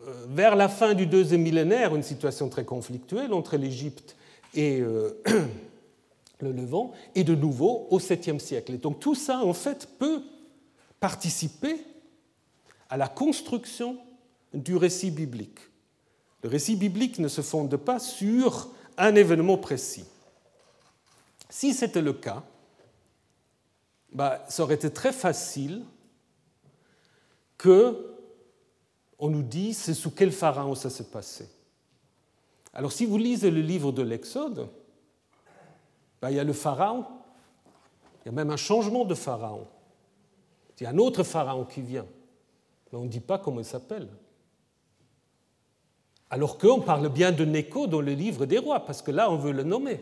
[0.06, 4.16] euh, vers la fin du deuxième millénaire, une situation très conflictuelle entre l'Égypte
[4.54, 5.22] et euh,
[6.40, 8.72] le Levant, et de nouveau au 7e siècle.
[8.72, 10.22] Et donc tout ça, en fait, peut
[10.98, 11.76] participer
[12.94, 13.98] à la construction
[14.52, 15.58] du récit biblique.
[16.44, 20.04] Le récit biblique ne se fonde pas sur un événement précis.
[21.50, 22.44] Si c'était le cas,
[24.12, 25.84] bah, ça aurait été très facile
[27.58, 28.14] que
[29.18, 31.48] on nous dise sous quel pharaon ça s'est passé.
[32.72, 34.68] Alors si vous lisez le livre de l'Exode,
[36.22, 37.04] bah, il y a le pharaon,
[38.22, 39.66] il y a même un changement de pharaon.
[40.78, 42.06] Il y a un autre pharaon qui vient
[42.94, 44.08] on ne dit pas comment il s'appelle.
[46.30, 49.36] Alors qu'on parle bien de Neko dans le livre des rois, parce que là, on
[49.36, 50.00] veut le nommer.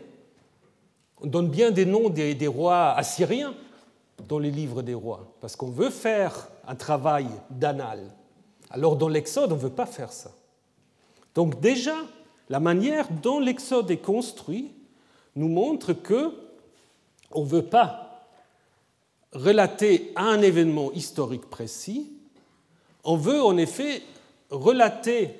[1.21, 3.53] On donne bien des noms des, rois assyriens
[4.27, 8.11] dans les livres des rois, parce qu'on veut faire un travail d'anal.
[8.69, 10.31] Alors dans l'Exode, on ne veut pas faire ça.
[11.35, 11.95] Donc déjà,
[12.49, 14.71] la manière dont l'Exode est construit
[15.35, 16.33] nous montre que
[17.31, 18.27] on ne veut pas
[19.33, 22.11] relater un événement historique précis,
[23.03, 24.01] on veut en effet
[24.49, 25.35] relater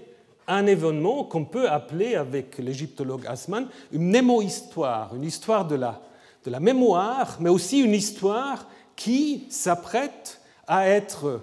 [0.48, 7.38] un événement qu'on peut appeler, avec l'égyptologue Asman, une mémo-histoire, une histoire de la, mémoire,
[7.40, 11.42] mais aussi une histoire qui s'apprête à être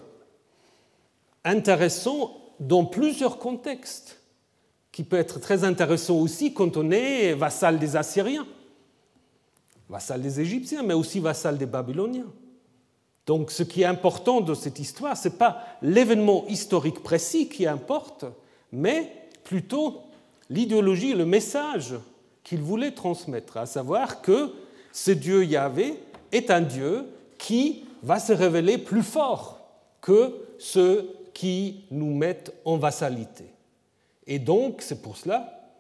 [1.45, 4.19] intéressant dans plusieurs contextes,
[4.93, 8.47] qui peut être très intéressant aussi quand on est vassal des Assyriens,
[9.89, 12.31] vassal des Égyptiens, mais aussi vassal des Babyloniens.
[13.31, 17.65] Donc ce qui est important dans cette histoire, ce n'est pas l'événement historique précis qui
[17.65, 18.25] importe,
[18.73, 20.01] mais plutôt
[20.49, 21.95] l'idéologie, le message
[22.43, 24.51] qu'il voulait transmettre, à savoir que
[24.91, 25.95] ce Dieu Yahvé
[26.33, 27.07] est un Dieu
[27.39, 29.61] qui va se révéler plus fort
[30.01, 33.45] que ceux qui nous mettent en vassalité.
[34.27, 35.71] Et donc, c'est pour cela,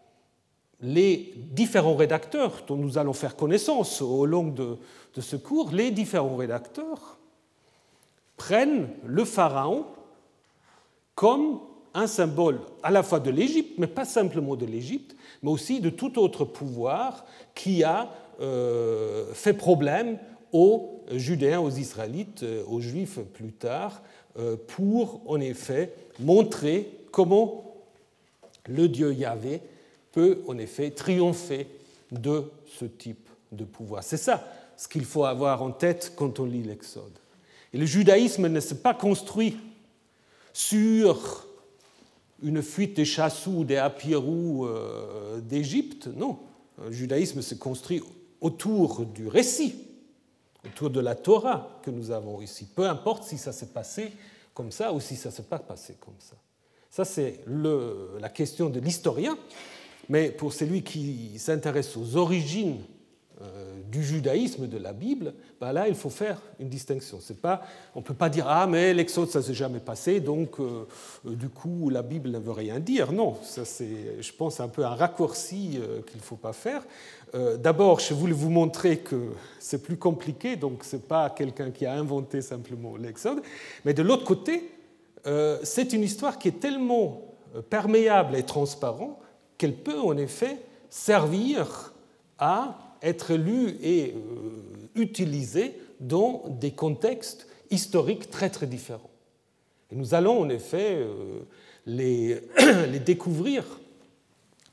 [0.80, 4.76] les différents rédacteurs dont nous allons faire connaissance au long de,
[5.16, 7.16] de ce cours, les différents rédacteurs
[8.40, 9.84] prennent le pharaon
[11.14, 11.60] comme
[11.92, 15.90] un symbole à la fois de l'Égypte, mais pas simplement de l'Égypte, mais aussi de
[15.90, 18.08] tout autre pouvoir qui a
[18.40, 20.18] euh, fait problème
[20.54, 24.00] aux Judéens, aux Israélites, euh, aux Juifs plus tard,
[24.38, 27.74] euh, pour en effet montrer comment
[28.66, 29.60] le Dieu Yahvé
[30.12, 31.66] peut en effet triompher
[32.10, 34.02] de ce type de pouvoir.
[34.02, 34.42] C'est ça
[34.78, 37.20] ce qu'il faut avoir en tête quand on lit l'Exode.
[37.72, 39.56] Et le judaïsme ne s'est pas construit
[40.52, 41.46] sur
[42.42, 46.38] une fuite des chassous ou des apirous euh, d'Égypte, non.
[46.82, 48.02] Le judaïsme s'est construit
[48.40, 49.74] autour du récit,
[50.64, 52.66] autour de la Torah que nous avons ici.
[52.74, 54.12] Peu importe si ça s'est passé
[54.54, 56.36] comme ça ou si ça ne s'est pas passé comme ça.
[56.90, 59.38] Ça, c'est la question de l'historien.
[60.08, 62.80] Mais pour celui qui s'intéresse aux origines
[63.90, 67.18] du judaïsme, de la Bible, ben là, il faut faire une distinction.
[67.40, 67.62] Pas,
[67.94, 70.86] on ne peut pas dire Ah, mais l'Exode, ça ne s'est jamais passé, donc euh,
[71.26, 73.12] euh, du coup, la Bible ne veut rien dire.
[73.12, 76.82] Non, ça, c'est, je pense, un peu un raccourci qu'il ne faut pas faire.
[77.58, 81.86] D'abord, je voulais vous montrer que c'est plus compliqué, donc ce n'est pas quelqu'un qui
[81.86, 83.40] a inventé simplement l'Exode.
[83.84, 84.72] Mais de l'autre côté,
[85.62, 87.22] c'est une histoire qui est tellement
[87.68, 89.16] perméable et transparente
[89.58, 91.94] qu'elle peut en effet servir
[92.38, 99.10] à être lu et euh, utilisé dans des contextes historiques très très différents.
[99.90, 101.40] Et nous allons en effet euh,
[101.86, 102.40] les,
[102.90, 103.64] les découvrir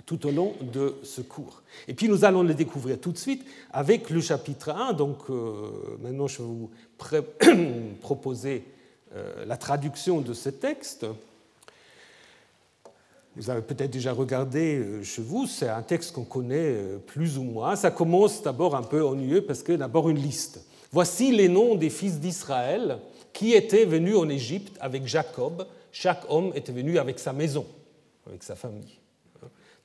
[0.06, 1.63] tout au long de ce cours.
[1.88, 4.94] Et puis nous allons les découvrir tout de suite avec le chapitre 1.
[4.94, 6.72] Donc euh, maintenant je vais vous
[8.02, 8.63] proposer
[9.48, 11.06] la traduction de ce texte.
[13.38, 17.38] Vous avez peut-être déjà regardé euh, chez vous, c'est un texte qu'on connaît euh, plus
[17.38, 17.76] ou moins.
[17.76, 20.65] Ça commence d'abord un peu ennuyeux parce que d'abord une liste.
[20.91, 22.97] Voici les noms des fils d'Israël
[23.34, 25.67] qui étaient venus en Égypte avec Jacob.
[25.91, 27.67] Chaque homme était venu avec sa maison,
[28.26, 28.97] avec sa famille.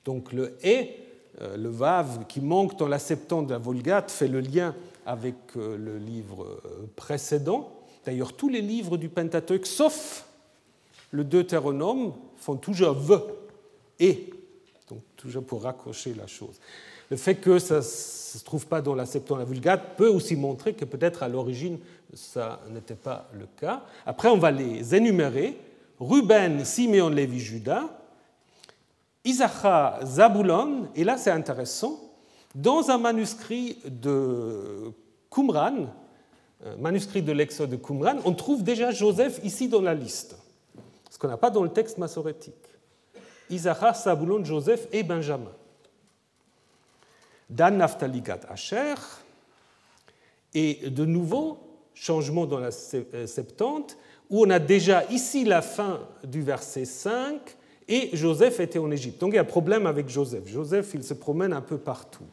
[0.03, 0.95] Donc le et,
[1.41, 4.73] euh, le vav qui manque dans la Septante de la Vulgate, fait le lien
[5.05, 6.61] avec le livre
[6.95, 7.69] précédent.
[8.05, 10.25] D'ailleurs, tous les livres du Pentateuque, sauf
[11.11, 13.17] le Deutéronome, font toujours v
[13.99, 14.29] et.
[14.89, 16.59] Donc, toujours pour raccrocher la chose.
[17.09, 20.35] Le fait que ça ne se trouve pas dans la Septante la Vulgate peut aussi
[20.35, 21.79] montrer que peut-être à l'origine,
[22.13, 23.83] ça n'était pas le cas.
[24.05, 25.57] Après, on va les énumérer.
[25.99, 27.83] Ruben, Simeon, Lévi, Judas,
[29.23, 31.99] Isaac, Zabulon, et là c'est intéressant,
[32.55, 34.91] dans un manuscrit de
[35.31, 35.87] Qumran,
[36.79, 40.35] manuscrit de l'Exode de Qumran, on trouve déjà Joseph ici dans la liste,
[41.09, 42.53] ce qu'on n'a pas dans le texte massorétique.
[43.49, 45.51] Isaac, Saboulon, Joseph et Benjamin.
[47.49, 48.95] Dan, Naphtali, Gad, Asher.
[50.53, 51.57] Et de nouveau,
[51.93, 53.97] changement dans la euh, Septante,
[54.29, 57.39] où on a déjà ici la fin du verset 5,
[57.87, 59.19] et Joseph était en Égypte.
[59.19, 60.47] Donc il y a un problème avec Joseph.
[60.47, 62.23] Joseph, il se promène un peu partout.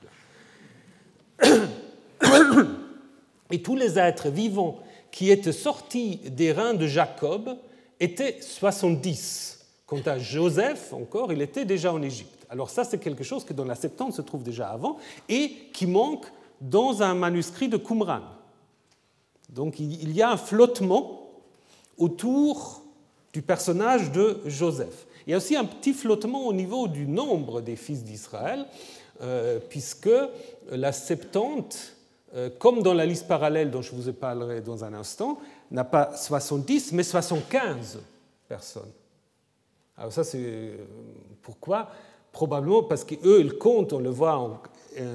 [3.50, 7.56] Et tous les êtres vivants qui étaient sortis des reins de Jacob
[7.98, 9.59] étaient 70.
[9.90, 12.46] Quant à Joseph, encore, il était déjà en Égypte.
[12.48, 14.98] Alors ça, c'est quelque chose qui dans la Septante se trouve déjà avant
[15.28, 16.26] et qui manque
[16.60, 18.20] dans un manuscrit de Qumran.
[19.48, 21.32] Donc il y a un flottement
[21.98, 22.84] autour
[23.32, 25.08] du personnage de Joseph.
[25.26, 28.66] Il y a aussi un petit flottement au niveau du nombre des fils d'Israël,
[29.22, 30.08] euh, puisque
[30.70, 31.96] la Septante,
[32.36, 35.40] euh, comme dans la liste parallèle dont je vous parlerai dans un instant,
[35.72, 37.98] n'a pas 70, mais 75
[38.48, 38.92] personnes.
[40.00, 40.76] Alors ça, c'est euh,
[41.42, 41.90] pourquoi?
[42.32, 44.60] Probablement parce qu'eux, ils comptent, on le voit en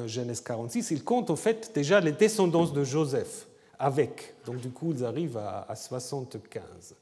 [0.08, 4.36] Genèse 46, ils comptent en fait déjà les descendances de Joseph avec.
[4.46, 6.96] Donc du coup, ils arrivent à 75.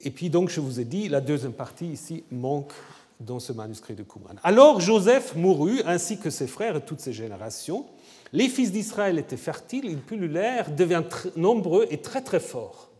[0.00, 2.72] Et puis donc, je vous ai dit, la deuxième partie ici manque
[3.20, 4.34] dans ce manuscrit de Qumran.
[4.42, 7.86] Alors Joseph mourut, ainsi que ses frères et toutes ses générations.
[8.32, 12.90] Les fils d'Israël étaient fertiles, ils pullulèrent, devinrent nombreux et très très forts.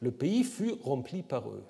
[0.00, 1.62] Le pays fut rempli par eux.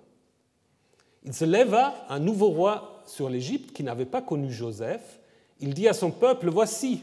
[1.24, 5.20] Il se leva un nouveau roi sur l'Égypte qui n'avait pas connu Joseph.
[5.60, 7.02] Il dit à son peuple, Voici,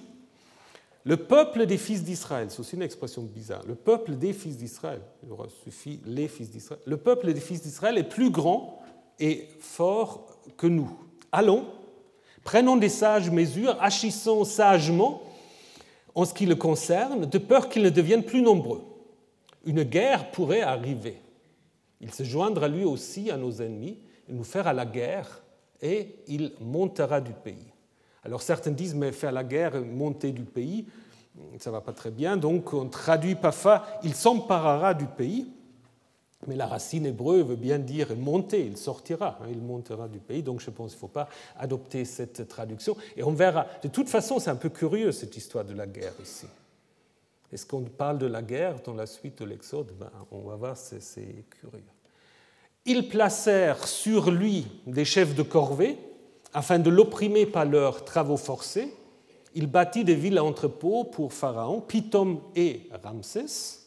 [1.03, 4.99] le peuple des fils d'Israël, c'est aussi une expression bizarre, le peuple des fils d'Israël,
[5.23, 8.81] il aura suffi les fils d'Israël, le peuple des fils d'Israël est plus grand
[9.17, 10.91] et fort que nous.
[11.31, 11.65] Allons,
[12.43, 15.21] prenons des sages mesures, agissons sagement
[16.13, 18.83] en ce qui le concerne, de peur qu'ils ne deviennent plus nombreux.
[19.65, 21.21] Une guerre pourrait arriver.
[22.01, 23.97] Il se joindra lui aussi à nos ennemis,
[24.29, 25.41] nous fera la guerre
[25.81, 27.71] et il montera du pays.
[28.23, 30.85] Alors certains disent, mais faire la guerre, monter du pays,
[31.59, 35.47] ça va pas très bien, donc on traduit parfois, il s'emparera du pays,
[36.45, 40.43] mais la racine hébreu veut bien dire monter, il sortira, hein, il montera du pays,
[40.43, 42.95] donc je pense qu'il ne faut pas adopter cette traduction.
[43.15, 46.13] Et on verra, de toute façon, c'est un peu curieux cette histoire de la guerre
[46.21, 46.47] ici.
[47.51, 49.93] Est-ce qu'on parle de la guerre dans la suite de l'Exode?
[49.97, 51.83] Ben, On va voir, c'est curieux.
[52.89, 55.97] Ils placèrent sur lui des chefs de corvée,
[56.53, 58.93] afin de l'opprimer par leurs travaux forcés,
[59.53, 63.81] il bâtit des villes à entrepôts pour Pharaon, Pithom et Ramsès.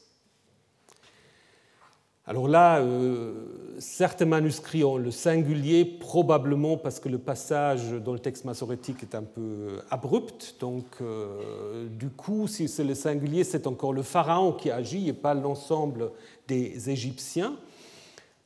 [2.27, 8.19] Alors là, euh, certains manuscrits ont le singulier, probablement parce que le passage dans le
[8.19, 10.57] texte massorétique est un peu abrupt.
[10.61, 15.15] Donc, euh, du coup, si c'est le singulier, c'est encore le pharaon qui agit et
[15.15, 16.11] pas l'ensemble
[16.47, 17.57] des Égyptiens.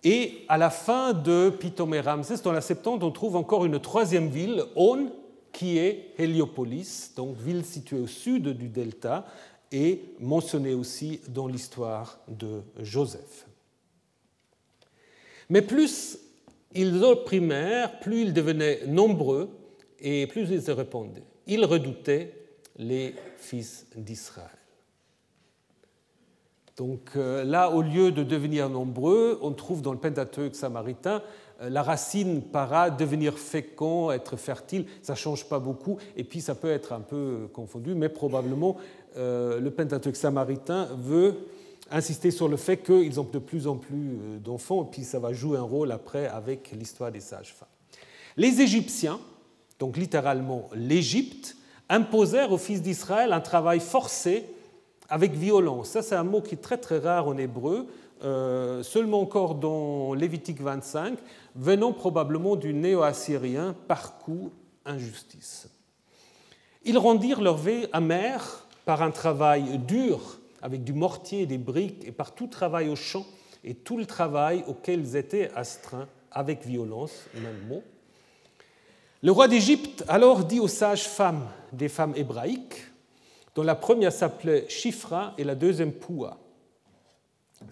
[0.04, 3.80] Et à la fin de Pithom et Ramsès, dans la Septante, on trouve encore une
[3.80, 5.10] troisième ville, On,
[5.50, 9.24] qui est Héliopolis, donc ville située au sud du delta
[9.72, 13.46] et mentionnée aussi dans l'histoire de Joseph.
[15.48, 16.18] Mais plus
[16.74, 19.48] ils opprimèrent, plus ils devenaient nombreux
[20.00, 21.22] et plus ils se répandaient.
[21.46, 22.32] Ils redoutaient
[22.76, 24.50] les fils d'Israël.
[26.76, 31.22] Donc euh, là, au lieu de devenir nombreux, on trouve dans le Pentateuque samaritain
[31.62, 36.40] euh, la racine para devenir fécond, être fertile, ça ne change pas beaucoup, et puis
[36.40, 38.76] ça peut être un peu confondu, mais probablement
[39.16, 41.34] euh, le Pentateuque samaritain veut
[41.92, 45.32] insister sur le fait qu'ils ont de plus en plus d'enfants, et puis ça va
[45.32, 47.68] jouer un rôle après avec l'histoire des sages-femmes.
[48.36, 49.20] Les Égyptiens,
[49.78, 51.56] donc littéralement l'Égypte,
[51.88, 54.44] imposèrent aux fils d'Israël un travail forcé
[55.08, 55.88] avec violence.
[55.90, 57.86] Ça, c'est un mot qui est très très rare en hébreu,
[58.22, 61.18] euh, seulement encore dans Lévitique 25,
[61.56, 64.50] venant probablement du néo-assyrien par coup
[64.86, 65.68] injustice.
[66.84, 72.12] Ils rendirent leur vie amère par un travail dur, avec du mortier, des briques, et
[72.12, 73.26] par tout travail au champ,
[73.64, 77.82] et tout le travail auquel ils étaient astreints, avec violence, même mot.
[79.22, 82.84] Le roi d'Égypte alors dit aux sages femmes des femmes hébraïques,
[83.54, 86.38] dont la première s'appelait Chifra et la deuxième Poua.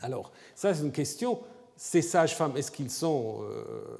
[0.00, 1.40] Alors, ça c'est une question.
[1.76, 3.98] Ces sages-femmes, est-ce qu'ils sont euh,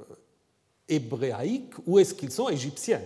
[0.88, 3.02] hébraïques ou est-ce qu'ils sont égyptiennes?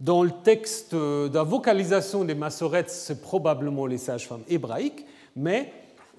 [0.00, 5.04] Dans le texte de la vocalisation des massorettes, c'est probablement les sages-femmes hébraïques,
[5.34, 5.72] mais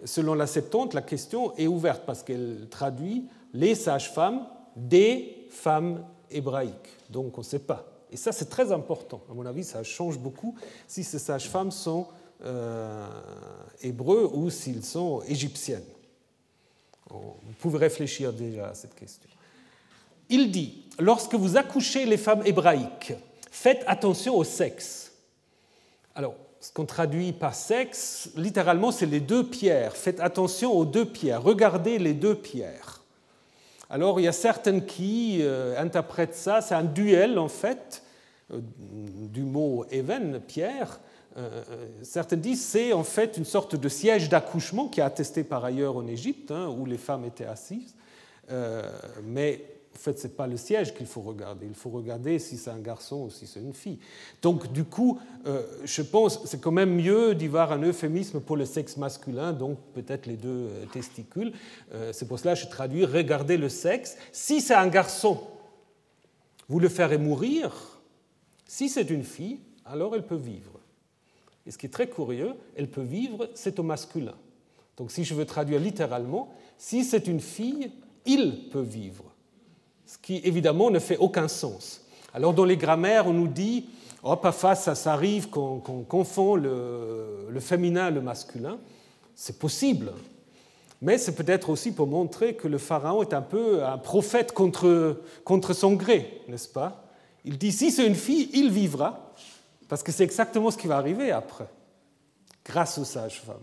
[0.03, 4.45] selon la Septante, la question est ouverte parce qu'elle traduit les sages-femmes
[4.75, 6.73] des femmes hébraïques.
[7.09, 7.85] Donc on ne sait pas.
[8.11, 9.21] Et ça, c'est très important.
[9.29, 10.55] À mon avis, ça change beaucoup
[10.87, 12.07] si ces sages-femmes sont
[12.45, 13.07] euh,
[13.81, 15.83] hébreux ou s'ils sont égyptiennes.
[17.09, 19.29] Vous pouvez réfléchir déjà à cette question.
[20.29, 23.13] Il dit, lorsque vous accouchez les femmes hébraïques,
[23.51, 25.11] faites attention au sexe.
[26.13, 29.95] Alors, ce qu'on traduit par sexe, littéralement, c'est les deux pierres.
[29.95, 31.41] Faites attention aux deux pierres.
[31.41, 32.98] Regardez les deux pierres.
[33.89, 38.03] Alors il y a certaines qui euh, interprètent ça, c'est un duel en fait,
[38.53, 40.99] euh, du mot even, pierre.
[41.37, 41.63] Euh,
[42.03, 45.97] certains disent c'est en fait une sorte de siège d'accouchement qui est attesté par ailleurs
[45.97, 47.95] en Égypte, hein, où les femmes étaient assises.
[49.23, 49.63] mais
[49.99, 51.65] fait, ce n'est pas le siège qu'il faut regarder.
[51.67, 53.99] Il faut regarder si c'est un garçon ou si c'est une fille.
[54.41, 58.57] Donc, du coup, euh, je pense c'est quand même mieux d'y voir un euphémisme pour
[58.57, 61.53] le sexe masculin, donc peut-être les deux euh, testicules.
[61.93, 64.17] Euh, c'est pour cela que je traduis regardez le sexe.
[64.31, 65.41] Si c'est un garçon,
[66.67, 67.99] vous le ferez mourir.
[68.65, 70.79] Si c'est une fille, alors elle peut vivre.
[71.65, 74.35] Et ce qui est très curieux, elle peut vivre, c'est au masculin.
[74.97, 77.91] Donc, si je veux traduire littéralement, si c'est une fille,
[78.25, 79.28] il peut vivre
[80.09, 82.01] ce qui évidemment ne fait aucun sens.
[82.33, 83.85] Alors dans les grammaires, on nous dit,
[84.23, 88.79] oh, parfois ça, ça arrive qu'on confond le, le, féminin et le masculin.
[89.35, 90.13] C'est possible,
[90.99, 95.21] mais c'est peut-être aussi pour montrer que le pharaon est un peu un prophète contre,
[95.43, 97.05] contre son gré, n'est-ce pas?
[97.45, 99.31] Il dit, si c'est une fille, il vivra,
[99.87, 101.67] parce que c'est exactement ce qui va arriver après,
[102.65, 103.57] grâce aux sages-femmes.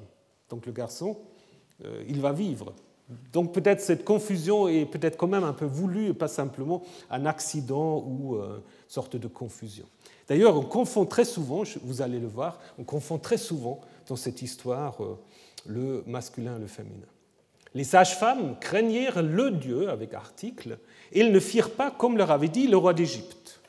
[0.49, 1.19] Donc le garçon,
[1.85, 2.73] euh, il va vivre.
[3.33, 7.25] Donc peut-être cette confusion est peut-être quand même un peu voulue et pas simplement un
[7.25, 9.87] accident ou une euh, sorte de confusion.
[10.29, 14.43] D'ailleurs, on confond très souvent, vous allez le voir, on confond très souvent dans cette
[14.43, 15.19] histoire euh,
[15.67, 17.07] le masculin et le féminin.
[17.75, 20.79] Les sages-femmes craignirent le Dieu, avec article,
[21.13, 23.61] et elles ne firent pas comme leur avait dit le roi d'Égypte.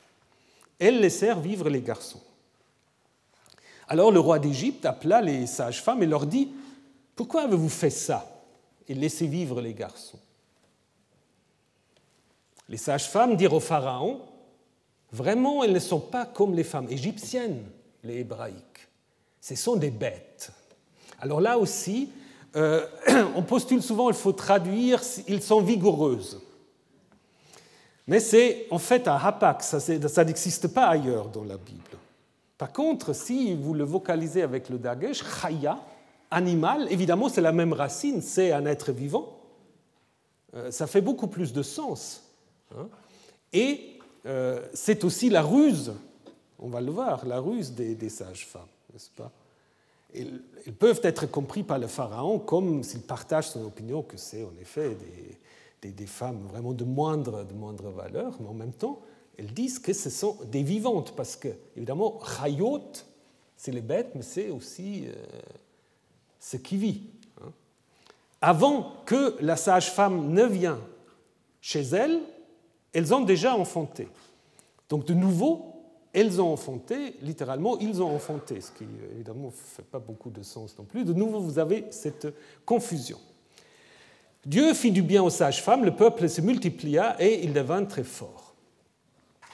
[0.80, 2.22] Elles laissèrent vivre les garçons.
[3.86, 6.48] Alors le roi d'Égypte appela les sages-femmes et leur dit
[7.14, 8.37] Pourquoi avez-vous fait ça?
[8.88, 10.18] Et laissé vivre les garçons
[12.68, 14.20] Les sages-femmes dirent au Pharaon
[15.10, 17.64] Vraiment, elles ne sont pas comme les femmes égyptiennes,
[18.04, 18.88] les hébraïques.
[19.40, 20.52] Ce sont des bêtes.
[21.20, 22.10] Alors là aussi,
[22.56, 22.86] euh,
[23.34, 26.40] on postule souvent, il faut traduire, ils sont vigoureuses.
[28.06, 31.82] Mais c'est en fait un hapak, ça, ça n'existe pas ailleurs dans la Bible.
[32.56, 35.78] Par contre, si vous le vocalisez avec le dagesh, chaya,
[36.30, 39.38] animal, évidemment c'est la même racine, c'est un être vivant,
[40.54, 42.24] euh, ça fait beaucoup plus de sens.
[42.76, 42.88] Hein.
[43.52, 45.92] Et euh, c'est aussi la ruse,
[46.58, 48.62] on va le voir, la ruse des, sages-femmes,
[48.92, 49.30] n'est-ce pas?
[50.14, 50.42] Ils,
[50.78, 54.96] peuvent être compris par le pharaon comme s'il partage son opinion que c'est en effet
[55.82, 59.00] des, femmes vraiment de moindre, de moindre valeur, mais en même temps,
[59.36, 62.90] elles disent que ce sont des vivantes, parce que, évidemment, Chayot,
[63.56, 65.14] c'est les bêtes, mais c'est aussi euh,
[66.38, 67.02] ce qui vit.
[68.40, 70.78] Avant que la sage-femme ne vienne
[71.60, 72.20] chez elle,
[72.92, 74.08] elles ont déjà enfanté.
[74.88, 75.78] Donc, de nouveau,
[76.12, 80.42] elles ont enfanté, littéralement, ils ont enfanté, ce qui, évidemment, ne fait pas beaucoup de
[80.42, 81.04] sens non plus.
[81.04, 82.28] De nouveau, vous avez cette
[82.64, 83.18] confusion.
[84.46, 88.54] Dieu fit du bien aux sages-femmes, le peuple se multiplia et il devint très fort.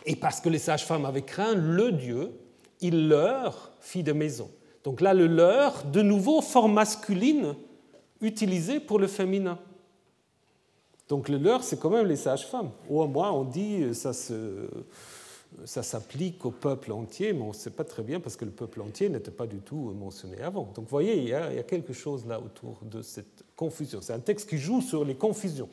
[0.07, 2.33] Et parce que les sages-femmes avaient craint le Dieu,
[2.81, 4.51] il leur fit de maison.
[4.85, 7.55] Donc là, le leur, de nouveau, forme masculine
[8.21, 9.59] utilisée pour le féminin.
[11.09, 12.71] Donc le leur, c'est quand même les sages-femmes.
[12.89, 14.13] Ou au moins, on dit ça
[15.65, 18.51] ça s'applique au peuple entier, mais on ne sait pas très bien parce que le
[18.51, 20.65] peuple entier n'était pas du tout mentionné avant.
[20.75, 23.45] Donc vous voyez, il y, a, il y a quelque chose là autour de cette
[23.55, 24.01] confusion.
[24.03, 25.69] C'est un texte qui joue sur les confusions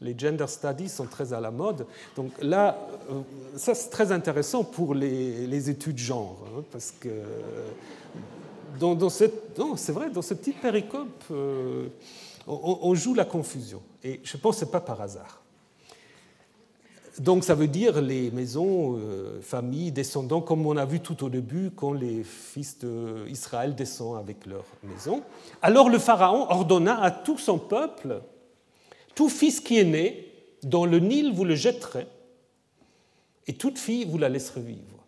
[0.00, 1.86] les gender studies sont très à la mode.
[2.16, 2.78] Donc là,
[3.10, 3.20] euh,
[3.56, 7.08] ça c'est très intéressant pour les, études genre, hein, parce que
[8.78, 11.88] dans, cette, c'est vrai, dans ce petit péricope, euh,
[12.46, 13.82] on, joue la confusion.
[14.02, 15.42] Et je pense que ce n'est pas par hasard.
[17.18, 21.28] Donc ça veut dire les maisons, euh, familles, descendants, comme on a vu tout au
[21.28, 25.22] début quand les fils d'Israël descendent avec leur maison.
[25.60, 28.20] Alors le Pharaon ordonna à tout son peuple
[29.18, 30.28] tout fils qui est né,
[30.62, 32.06] dans le Nil, vous le jetterez,
[33.48, 35.04] et toute fille, vous la laisserez vivre.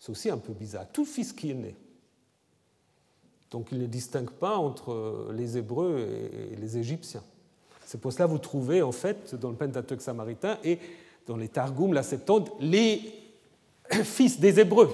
[0.00, 0.84] C'est aussi un peu bizarre.
[0.92, 1.76] Tout fils qui est né.
[3.50, 6.06] Donc il ne distingue pas entre les Hébreux
[6.52, 7.22] et les Égyptiens.
[7.86, 10.78] C'est pour cela que vous trouvez, en fait, dans le Pentateuque samaritain et
[11.26, 13.00] dans les Targums, la Septante, les
[14.04, 14.90] fils des Hébreux.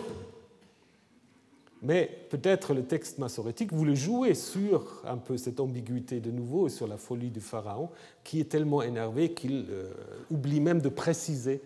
[1.82, 6.70] Mais peut-être le texte massorétique voulait jouer sur un peu cette ambiguïté de nouveau et
[6.70, 7.90] sur la folie du pharaon,
[8.22, 9.92] qui est tellement énervé qu'il euh,
[10.30, 11.60] oublie même de préciser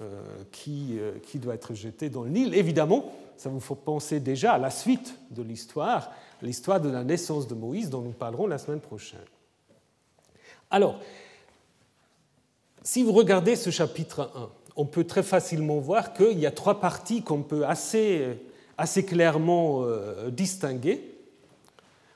[0.00, 0.20] euh,
[0.50, 2.54] qui, euh, qui, doit être jeté dans le Nil.
[2.54, 6.10] Évidemment, ça vous faut penser déjà à la suite de l'histoire,
[6.42, 9.20] l'histoire de la naissance de Moïse, dont nous parlerons la semaine prochaine.
[10.70, 10.98] Alors,
[12.82, 16.80] si vous regardez ce chapitre 1, on peut très facilement voir qu'il y a trois
[16.80, 18.38] parties qu'on peut assez
[18.78, 21.00] assez clairement euh, distinguées.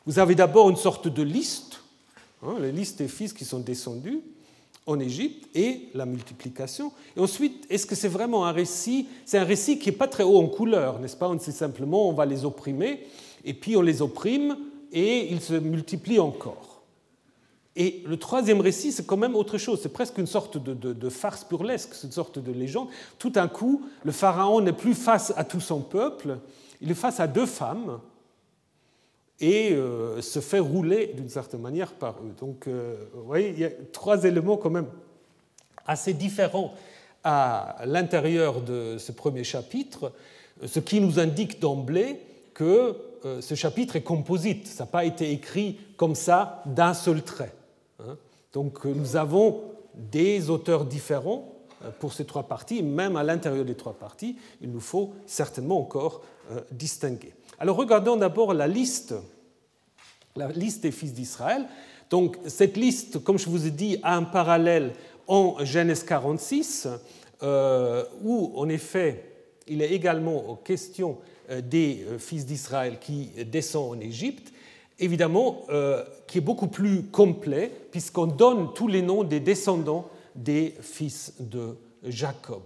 [0.05, 1.81] Vous avez d'abord une sorte de liste,
[2.43, 4.21] hein, la liste des fils qui sont descendus
[4.87, 6.93] en Égypte et la multiplication.
[7.17, 9.09] Et ensuite, est-ce que c'est vraiment un récit?
[9.25, 11.33] C'est un récit qui n'est pas très haut en couleur, n'est-ce pas?
[11.41, 13.07] C'est simplement on va les opprimer
[13.47, 14.59] et puis on les opprime
[14.93, 16.83] et ils se multiplient encore.
[17.77, 19.81] Et le troisième récit, c'est quand même autre chose.
[19.83, 22.89] C'est presque une sorte de, farce burlesque, une sorte de légende.
[23.19, 26.39] Tout d'un coup, le pharaon n'est plus face à tout son peuple,
[26.81, 28.01] il est face à deux femmes
[29.41, 32.35] et euh, se fait rouler d'une certaine manière par eux.
[32.41, 34.89] Donc, euh, vous voyez, il y a trois éléments quand même
[35.87, 36.75] assez différents
[37.23, 40.13] à l'intérieur de ce premier chapitre,
[40.65, 42.21] ce qui nous indique d'emblée
[42.55, 44.67] que euh, ce chapitre est composite.
[44.67, 47.55] Ça n'a pas été écrit comme ça d'un seul trait.
[48.01, 48.17] Hein.
[48.53, 49.63] Donc nous avons
[49.95, 54.71] des auteurs différents euh, pour ces trois parties, même à l'intérieur des trois parties, il
[54.71, 57.35] nous faut certainement encore euh, distinguer.
[57.59, 59.15] Alors regardons d'abord la liste,
[60.37, 61.67] la liste des fils d'Israël.
[62.09, 64.93] Donc cette liste, comme je vous ai dit, a un parallèle
[65.27, 66.89] en Genèse 46,
[67.43, 69.33] euh, où en effet
[69.67, 71.19] il est également question
[71.63, 74.53] des fils d'Israël qui descendent en Égypte
[74.99, 80.75] évidemment, euh, qui est beaucoup plus complet, puisqu'on donne tous les noms des descendants des
[80.81, 82.63] fils de Jacob.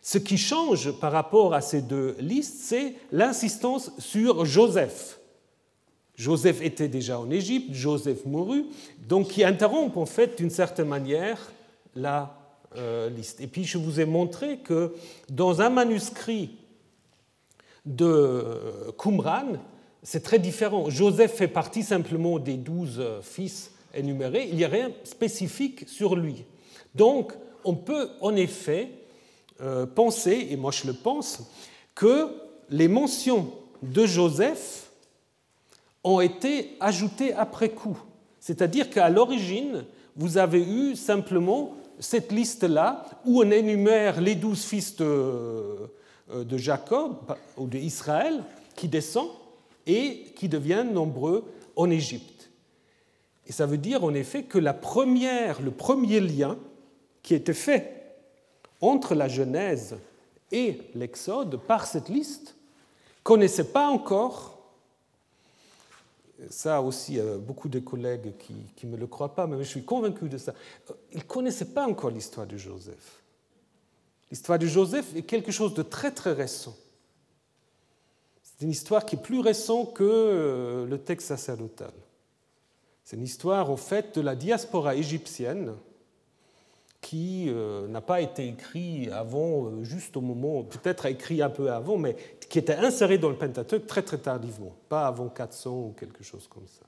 [0.00, 5.20] Ce qui change par rapport à ces deux listes, c'est l'insistance sur Joseph.
[6.16, 8.66] Joseph était déjà en Égypte, Joseph mourut,
[9.08, 11.52] donc qui interrompt en fait d'une certaine manière
[11.94, 12.36] la
[12.76, 13.40] euh, liste.
[13.40, 14.94] Et puis je vous ai montré que
[15.30, 16.50] dans un manuscrit
[17.84, 19.58] de Qumran,
[20.02, 20.90] c'est très différent.
[20.90, 26.44] Joseph fait partie simplement des douze fils énumérés, il n'y a rien spécifique sur lui.
[26.94, 27.32] Donc
[27.64, 28.90] on peut en effet
[29.60, 31.42] euh, penser, et moi je le pense,
[31.94, 32.28] que
[32.70, 33.50] les mentions
[33.82, 34.90] de Joseph
[36.04, 37.98] ont été ajoutées après coup.
[38.40, 39.84] C'est-à-dire qu'à l'origine,
[40.16, 45.86] vous avez eu simplement cette liste-là où on énumère les douze fils de, euh,
[46.34, 47.16] de Jacob
[47.56, 48.42] ou d'Israël
[48.74, 49.30] qui descendent
[49.86, 51.44] et qui deviennent nombreux
[51.76, 52.50] en Égypte.
[53.46, 56.58] Et ça veut dire en effet que la première, le premier lien
[57.22, 58.16] qui était fait
[58.80, 59.96] entre la Genèse
[60.50, 62.54] et l'Exode par cette liste
[63.22, 64.58] connaissait pas encore,
[66.50, 69.84] ça aussi, euh, beaucoup de collègues qui ne me le croient pas, mais je suis
[69.84, 70.52] convaincu de ça,
[70.90, 73.21] euh, ils ne connaissaient pas encore l'histoire de Joseph.
[74.32, 76.74] L'histoire de Joseph est quelque chose de très très récent.
[78.42, 81.92] C'est une histoire qui est plus récente que euh, le texte sacerdotal.
[83.04, 85.74] C'est une histoire en fait de la diaspora égyptienne
[87.02, 91.70] qui euh, n'a pas été écrit avant, euh, juste au moment, peut-être écrit un peu
[91.70, 92.16] avant, mais
[92.48, 96.48] qui était inséré dans le Pentateuque très très tardivement, pas avant 400 ou quelque chose
[96.48, 96.86] comme ça.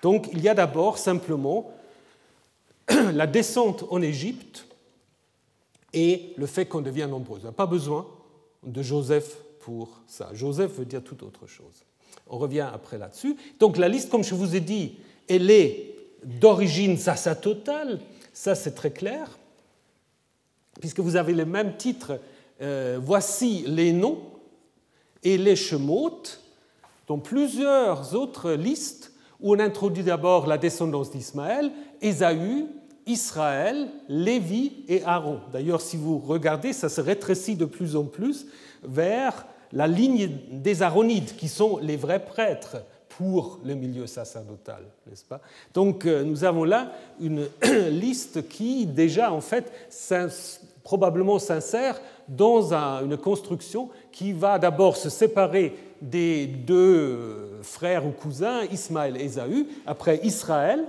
[0.00, 1.72] Donc il y a d'abord simplement
[2.88, 4.66] la descente en Égypte
[5.96, 7.40] et le fait qu'on devient nombreux.
[7.42, 8.06] On n'a pas besoin
[8.62, 10.28] de Joseph pour ça.
[10.34, 11.84] Joseph veut dire tout autre chose.
[12.26, 13.34] On revient après là-dessus.
[13.58, 17.98] Donc la liste, comme je vous ai dit, elle est d'origine sacerdotale,
[18.34, 19.38] ça, c'est très clair,
[20.80, 22.20] puisque vous avez le même titre
[22.60, 24.20] euh, Voici les noms
[25.22, 26.42] et les chemotes,
[27.06, 31.72] dans plusieurs autres listes où on introduit d'abord la descendance d'Ismaël,
[32.02, 32.66] Ésaü,
[33.06, 35.40] Israël, Lévi et Aaron.
[35.52, 38.46] D'ailleurs, si vous regardez, ça se rétrécit de plus en plus
[38.82, 42.78] vers la ligne des Aaronides, qui sont les vrais prêtres
[43.16, 45.40] pour le milieu sacerdotal, n'est-ce pas?
[45.72, 47.48] Donc euh, nous avons là une
[47.90, 49.72] liste qui déjà en fait
[50.82, 51.98] probablement s'insère
[52.28, 59.24] dans une construction qui va d'abord se séparer des deux frères ou cousins, Ismaël et
[59.24, 60.84] Ésaü, après Israël,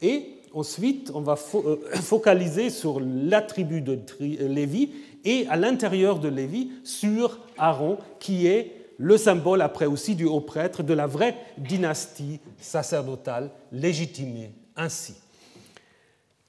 [0.00, 4.90] et ensuite on va euh, focaliser sur l'attribut de Lévi
[5.24, 10.40] et à l'intérieur de Lévi sur Aaron, qui est le symbole après aussi du haut
[10.40, 15.14] prêtre de la vraie dynastie sacerdotale légitimée ainsi.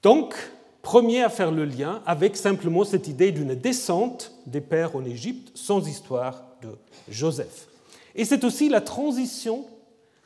[0.02, 0.34] Donc,
[0.82, 5.52] premier à faire le lien avec simplement cette idée d'une descente des pères en Égypte
[5.54, 6.70] sans histoire de
[7.08, 7.68] Joseph.
[8.14, 9.64] Et c'est aussi la transition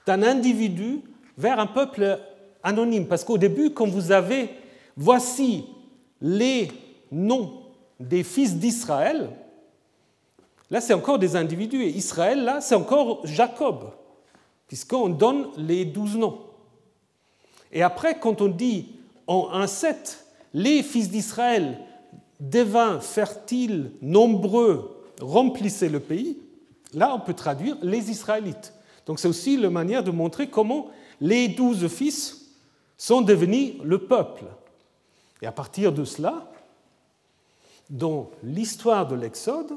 [0.07, 1.01] d'un individu
[1.37, 2.19] vers un peuple
[2.65, 4.49] anonyme, parce qu'au début, quand vous avez
[4.97, 5.67] voici
[6.21, 6.69] les
[7.13, 7.53] noms
[8.01, 9.31] des fils d'Israël,
[10.71, 11.85] Là, c'est encore des individus.
[11.85, 13.93] Et Israël, là, c'est encore Jacob,
[14.67, 16.41] puisqu'on donne les douze noms.
[17.73, 18.89] Et après, quand on dit
[19.27, 20.19] en 1.7,
[20.53, 21.79] les fils d'Israël
[22.41, 26.39] devinrent fertiles, nombreux, remplissaient le pays,
[26.93, 28.73] là, on peut traduire les Israélites.
[29.07, 30.89] Donc c'est aussi la manière de montrer comment
[31.21, 32.44] les douze fils
[32.97, 34.45] sont devenus le peuple.
[35.43, 36.51] Et à partir de cela,
[37.91, 39.73] dans l'histoire de l'Exode,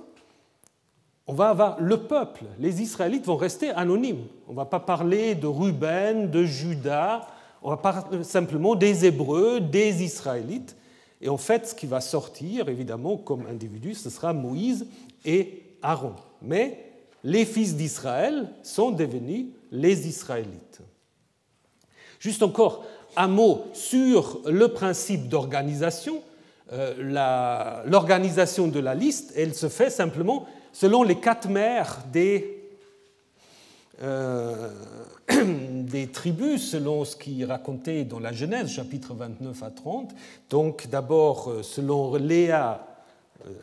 [1.25, 2.45] on va avoir le peuple.
[2.57, 4.25] Les Israélites vont rester anonymes.
[4.47, 7.27] On ne va pas parler de Ruben, de Judas,
[7.61, 10.75] on va parler simplement des Hébreux, des Israélites.
[11.19, 14.87] Et en fait, ce qui va sortir, évidemment, comme individu, ce sera Moïse
[15.25, 16.13] et Aaron.
[16.41, 16.93] Mais
[17.23, 20.79] les fils d'Israël sont devenus les Israélites.
[22.19, 22.85] Juste encore
[23.17, 26.21] un mot sur le principe d'organisation.
[26.71, 32.61] Euh, l'organisation de la liste, elle se fait simplement selon les quatre mères des,
[34.03, 34.69] euh,
[36.13, 40.11] tribus, selon ce qui est raconté dans la Genèse, chapitre 29 à 30.
[40.49, 42.85] Donc d'abord, euh, selon Léa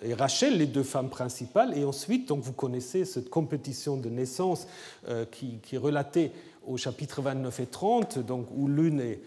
[0.03, 4.67] et Rachel, les deux femmes principales, et ensuite, donc, vous connaissez cette compétition de naissance
[5.31, 6.33] qui, qui, est relatée
[6.67, 9.21] au chapitre 29 et 30, donc, où l'une est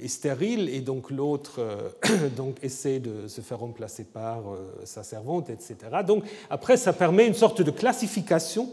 [0.00, 1.90] est stérile et donc l'autre euh,
[2.36, 5.76] donc essaie de se faire remplacer par euh, sa servante, etc.
[6.06, 8.70] Donc après, ça permet une sorte de classification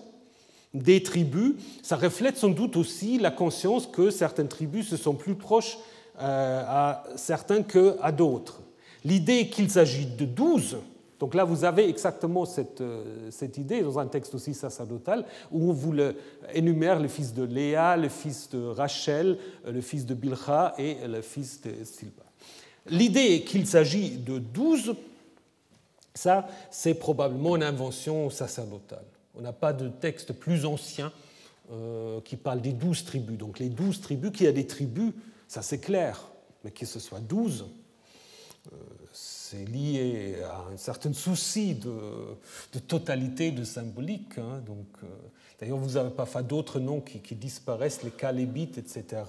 [0.74, 1.56] des tribus.
[1.84, 5.78] Ça reflète sans doute aussi la conscience que certaines tribus se sont plus proches
[6.18, 8.62] à certains qu'à d'autres.
[9.04, 10.78] L'idée qu'il s'agit de douze
[11.20, 15.70] Donc là, vous avez exactement cette, euh, cette, idée dans un texte aussi sacerdotal où
[15.70, 15.94] on vous
[16.54, 21.08] énumère le fils de Léa, le fils de Rachel, euh, le fils de Bilha et
[21.08, 22.24] le fils de Silba.
[22.88, 24.96] L'idée qu'il s'agit de douze,
[26.14, 29.06] ça, c'est probablement une invention sacerdotale.
[29.36, 31.12] On n'a pas de texte plus ancien
[31.72, 33.38] euh, qui parle des douze tribus.
[33.38, 35.14] Donc les douze tribus, qu'il y a des tribus,
[35.48, 36.28] ça c'est clair,
[36.64, 37.66] mais que ce soit douze,
[39.56, 44.38] c'est lié à un certain souci de, totalité, de symbolique.
[44.38, 44.62] Hein.
[44.66, 45.08] donc, euh,
[45.60, 49.22] d'ailleurs, vous n'avez pas fait d'autres noms qui, disparaissent, les Calébites, etc.,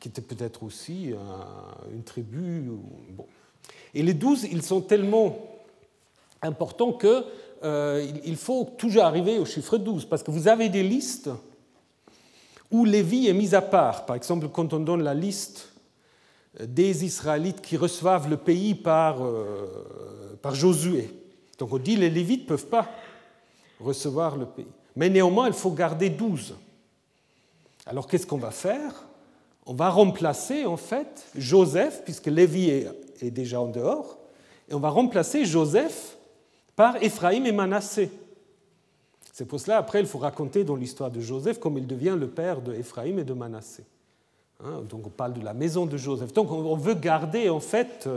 [0.00, 1.12] qui étaient peut-être aussi
[1.92, 2.70] une tribu.
[3.10, 3.26] Bon.
[3.94, 5.38] Et les douze, ils sont tellement
[6.42, 7.24] importants que
[7.62, 11.30] euh, il faut toujours arriver au chiffre 12, parce que vous avez des listes
[12.70, 14.04] où Lévi est mis à part.
[14.04, 15.73] Par exemple, quand on donne la liste
[16.60, 21.10] des Israélites qui reçoivent le pays par, euh, par Josué.
[21.58, 22.88] Donc on dit les Lévites ne peuvent pas
[23.80, 24.66] recevoir le pays.
[24.96, 26.54] Mais néanmoins, il faut garder 12.
[27.86, 29.04] Alors qu'est-ce qu'on va faire?
[29.66, 34.18] On va remplacer en fait Joseph, puisque Lévi est, déjà en dehors,
[34.68, 36.18] et on va remplacer Joseph
[36.76, 38.10] par Éphraïm et Manassé.
[39.32, 42.28] C'est pour cela, après, il faut raconter dans l'histoire de Joseph comme il devient le
[42.28, 43.84] père de Éphraïm et de Manassé.
[44.62, 46.32] Hein, donc on parle de la maison de Joseph.
[46.32, 48.08] Donc on veut garder en fait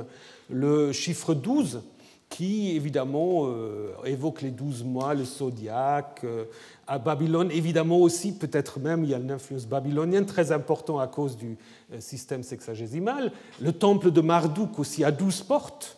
[0.50, 1.82] le chiffre 12
[2.30, 6.22] qui évidemment euh, évoque les 12 mois, le zodiaque.
[6.24, 6.46] Euh,
[6.86, 11.08] à Babylone, évidemment aussi, peut-être même, il y a une influence babylonienne très importante à
[11.08, 11.58] cause du
[11.94, 13.32] euh, système sexagésimal.
[13.62, 15.98] Le temple de Marduk aussi a 12 portes,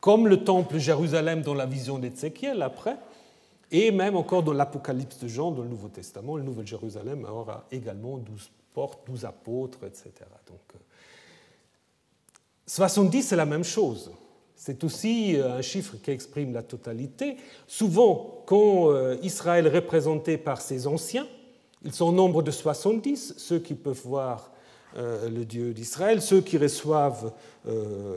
[0.00, 2.96] comme le temple Jérusalem dans la vision d'Ézéchiel après,
[3.70, 7.64] et même encore dans l'Apocalypse de Jean dans le Nouveau Testament, le Nouvel Jérusalem aura
[7.70, 10.12] également 12 portes porte, 12 apôtres, etc.
[10.46, 10.60] Donc,
[12.66, 14.10] 70, euh, c'est la même chose.
[14.54, 17.38] C'est aussi euh, un chiffre qui exprime la totalité.
[17.66, 21.26] Souvent, quand euh, Israël est représenté par ses anciens,
[21.86, 24.50] ils sont au nombre de 70, ceux qui peuvent voir
[24.94, 27.32] le Dieu d'Israël, ceux qui reçoivent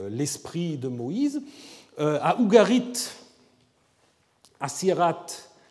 [0.08, 1.42] l'esprit de Moïse.
[1.98, 3.10] À Ougarit,
[4.58, 5.26] à Sirat,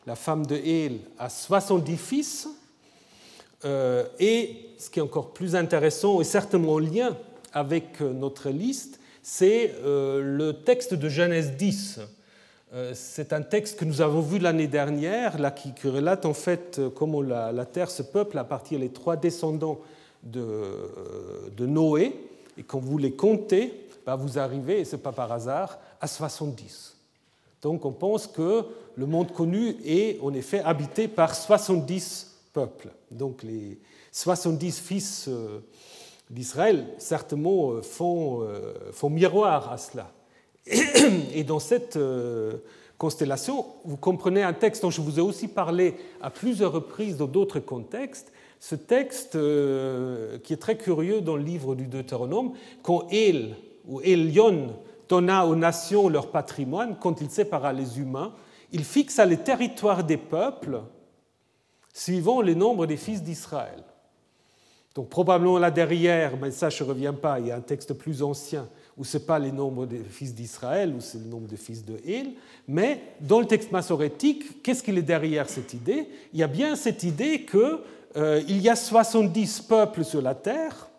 [0.05, 2.47] la femme de Hél, a 70 fils,
[3.63, 7.15] et ce qui est encore plus intéressant et certainement en lien
[7.53, 11.99] avec euh, notre liste, c'est euh, le texte de Genèse 10.
[12.93, 17.19] C'est un texte que nous avons vu l'année dernière, là, qui, relate en fait comment
[17.23, 19.79] la, terre se peuple à partir des trois descendants
[20.21, 20.45] de,
[21.57, 22.13] de Noé.
[22.59, 26.05] Et quand vous les comptez, bah, vous arrivez, et ce n'est pas par hasard, à
[26.05, 26.95] 70.
[27.63, 28.63] Donc on pense que
[28.95, 32.28] le monde connu est en effet habité par 70
[33.11, 33.79] Donc les
[34.11, 35.59] 70 fils euh,
[36.29, 40.11] d'Israël, certainement, euh, font, euh, font, miroir à cela.
[41.33, 41.97] Et dans cette
[42.97, 47.27] constellation, vous comprenez un texte dont je vous ai aussi parlé à plusieurs reprises dans
[47.27, 49.37] d'autres contextes, ce texte
[50.43, 53.55] qui est très curieux dans le livre du Deutéronome, quand El
[53.87, 54.75] ou Elion
[55.07, 58.33] donna aux nations leur patrimoine, quand il sépara les humains,
[58.71, 60.81] il fixa les territoires des peuples
[61.93, 63.83] suivant le nombre des fils d'Israël.
[64.95, 67.93] Donc probablement là derrière, mais ça je ne reviens pas, il y a un texte
[67.93, 68.67] plus ancien
[68.97, 71.85] où ce n'est pas le nombre des fils d'Israël, ou c'est le nombre des fils
[71.85, 72.33] de Hél,
[72.67, 76.09] mais dans le texte massorétique, qu'est-ce qu'il est derrière cette idée?
[76.33, 77.79] Il y a bien cette idée qu'il
[78.17, 80.89] euh, y a 70 peuples sur la terre,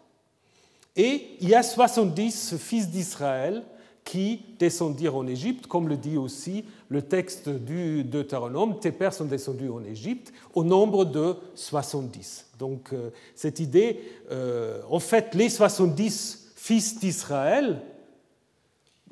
[0.96, 3.64] et il y a 70 fils d'Israël
[4.10, 9.26] qui descendirent en Égypte, comme le dit aussi le texte du Deutéronome, tes pères sont
[9.26, 12.46] descendus en Égypte, au nombre de 70.
[12.58, 14.00] Donc euh, cette idée,
[14.32, 17.82] euh, en fait, les 70 fils d'Israël,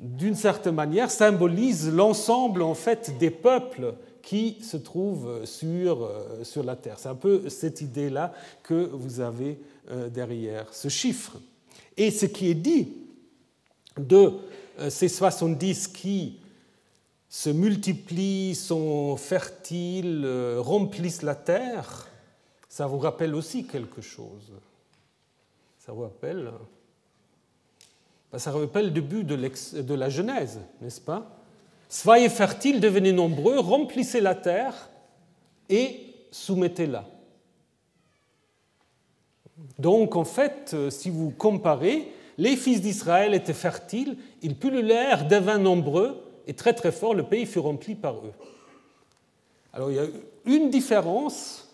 [0.01, 6.65] d'une certaine manière, symbolisent l'ensemble en fait des peuples qui se trouvent sur, euh, sur
[6.65, 6.99] la terre.
[6.99, 8.33] C'est un peu cette idée-là
[8.63, 9.61] que vous avez
[10.13, 11.37] derrière ce chiffre.
[11.95, 12.89] Et ce qui est dit
[13.97, 14.33] de
[14.89, 16.39] ces 70 qui
[17.29, 22.07] se multiplient, sont fertiles, euh, remplissent la terre,
[22.67, 24.51] ça vous rappelle aussi quelque chose.
[25.77, 26.51] Ça vous rappelle
[28.31, 31.35] ben, Ça rappelle le début de, la Genèse, n'est-ce pas?
[31.87, 34.89] Soyez fertiles, devenez nombreux, remplissez la terre
[35.69, 37.07] et soumettez-la.
[39.77, 45.59] Donc en fait, euh, si vous comparez, les fils d'Israël étaient fertiles, ils pullulèrent, devinrent
[45.59, 48.33] nombreux, et très très fort, le pays fut rempli par eux.
[49.73, 50.05] Alors il y a
[50.45, 51.67] une différence.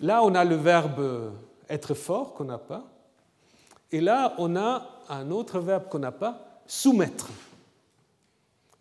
[0.00, 1.32] Là, on a le verbe
[1.68, 2.84] être fort qu'on n'a pas.
[3.90, 7.28] Et là, on a un autre verbe qu'on n'a pas, soumettre.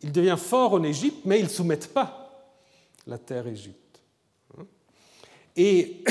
[0.02, 2.24] il devient fort en Égypte, mais ils ne soumettent pas
[3.08, 4.02] la terre Égypte.
[5.56, 6.04] Et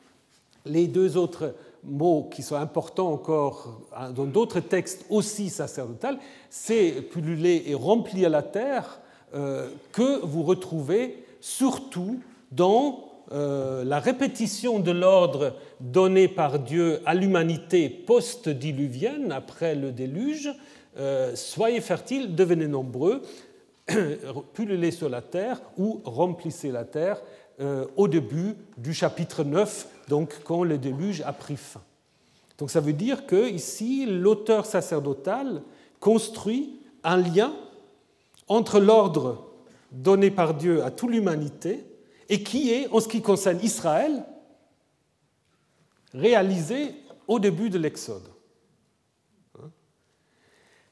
[0.64, 1.54] les deux autres
[1.86, 3.80] mots qui sont importants encore
[4.14, 6.18] dans d'autres textes aussi sacerdotales,
[6.50, 9.00] c'est pulluler et remplir la terre
[9.34, 12.20] euh, que vous retrouvez surtout
[12.52, 20.50] dans euh, la répétition de l'ordre donné par Dieu à l'humanité post-diluvienne, après le déluge,
[20.96, 23.22] euh, soyez fertiles, devenez nombreux,
[24.54, 27.20] pullulez sur la terre ou remplissez la terre
[27.96, 31.82] au début du chapitre 9, donc quand le déluge a pris fin.
[32.58, 35.62] Donc ça veut dire que ici l'auteur sacerdotal
[36.00, 37.54] construit un lien
[38.48, 39.46] entre l'ordre
[39.92, 41.84] donné par Dieu à toute l'humanité
[42.28, 44.24] et qui est, en ce qui concerne Israël,
[46.12, 46.94] réalisé
[47.28, 48.28] au début de l'Exode.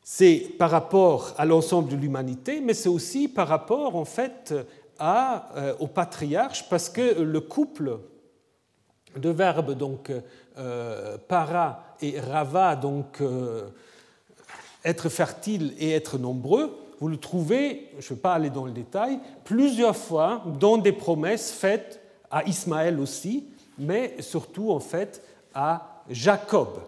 [0.02, 4.54] C'est par rapport à l'ensemble de l'humanité, mais c'est aussi par rapport en fait
[4.98, 7.98] à, euh, au patriarche, parce que le couple
[9.16, 10.12] de verbes donc
[10.58, 13.68] euh, para et rava, donc euh,
[14.84, 18.72] être fertile et être nombreux, vous le trouvez, je ne vais pas aller dans le
[18.72, 22.00] détail, plusieurs fois dans des promesses faites
[22.30, 23.46] à Ismaël aussi,
[23.78, 25.22] mais surtout en fait
[25.54, 26.80] à Jacob.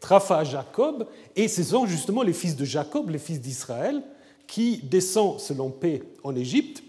[0.00, 4.02] Trafa Jacob, et ce sont justement les fils de Jacob, les fils d'Israël,
[4.46, 6.82] qui descendent selon paix en Égypte.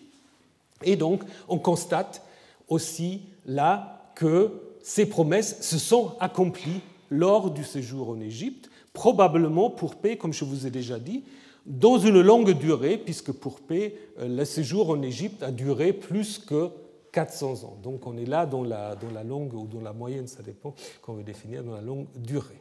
[0.84, 2.24] Et donc, on constate
[2.68, 4.51] aussi là que
[4.82, 10.43] ces promesses se sont accomplies lors du séjour en Égypte, probablement pour paix, comme je
[10.43, 11.24] vous ai déjà dit,
[11.65, 16.38] dans une longue durée, puisque pour paix, euh, le séjour en Égypte a duré plus
[16.38, 16.70] que
[17.13, 17.78] 400 ans.
[17.82, 20.76] Donc on est là dans la, dans la longue ou dans la moyenne, ça dépend
[21.01, 22.59] qu'on veut définir, dans la longue durée.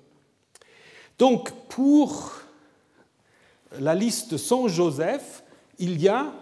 [1.18, 2.34] Donc pour
[3.80, 5.42] la liste sans Joseph,
[5.80, 6.32] il y a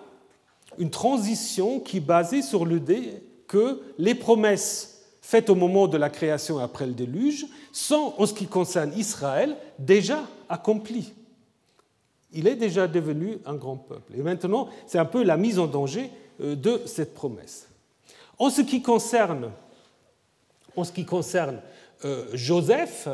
[0.77, 4.96] une transition qui est basée sur l'idée que les promesses
[5.27, 9.57] faites au moment de la création après le déluge sont, en ce qui concerne Israël,
[9.79, 11.13] déjà accomplies
[12.37, 14.13] il est déjà devenu un grand peuple.
[14.17, 16.11] Et maintenant, c'est un peu la mise en danger
[16.41, 17.69] euh, de cette promesse.
[18.39, 19.51] En ce qui concerne,
[20.77, 21.61] en ce qui concerne
[22.05, 23.09] euh, Joseph,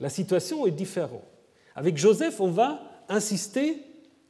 [0.00, 1.22] la situation est différente.
[1.74, 3.82] Avec Joseph, on va insister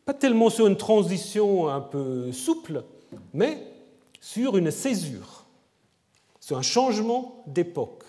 [0.05, 2.83] pas tellement sur une transition un peu souple,
[3.33, 3.59] mais
[4.21, 5.42] sur une césure,
[6.43, 8.03] sur un changement d'époque.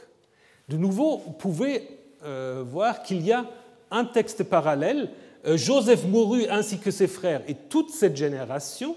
[0.68, 1.88] De nouveau, vous pouvez
[2.24, 3.46] euh, voir qu'il y a
[3.92, 5.12] un texte parallèle
[5.46, 8.96] euh, Joseph mourut ainsi que ses frères et toute cette génération,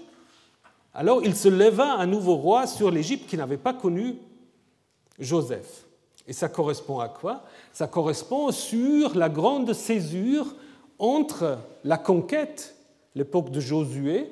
[0.93, 4.15] alors il se leva un nouveau roi sur l'Égypte qui n'avait pas connu
[5.19, 5.85] Joseph.
[6.25, 7.43] Et ça correspond à quoi?
[7.73, 10.55] Ça correspond sur la grande césure
[10.97, 12.75] entre la conquête,
[13.13, 14.31] l'époque de Josué,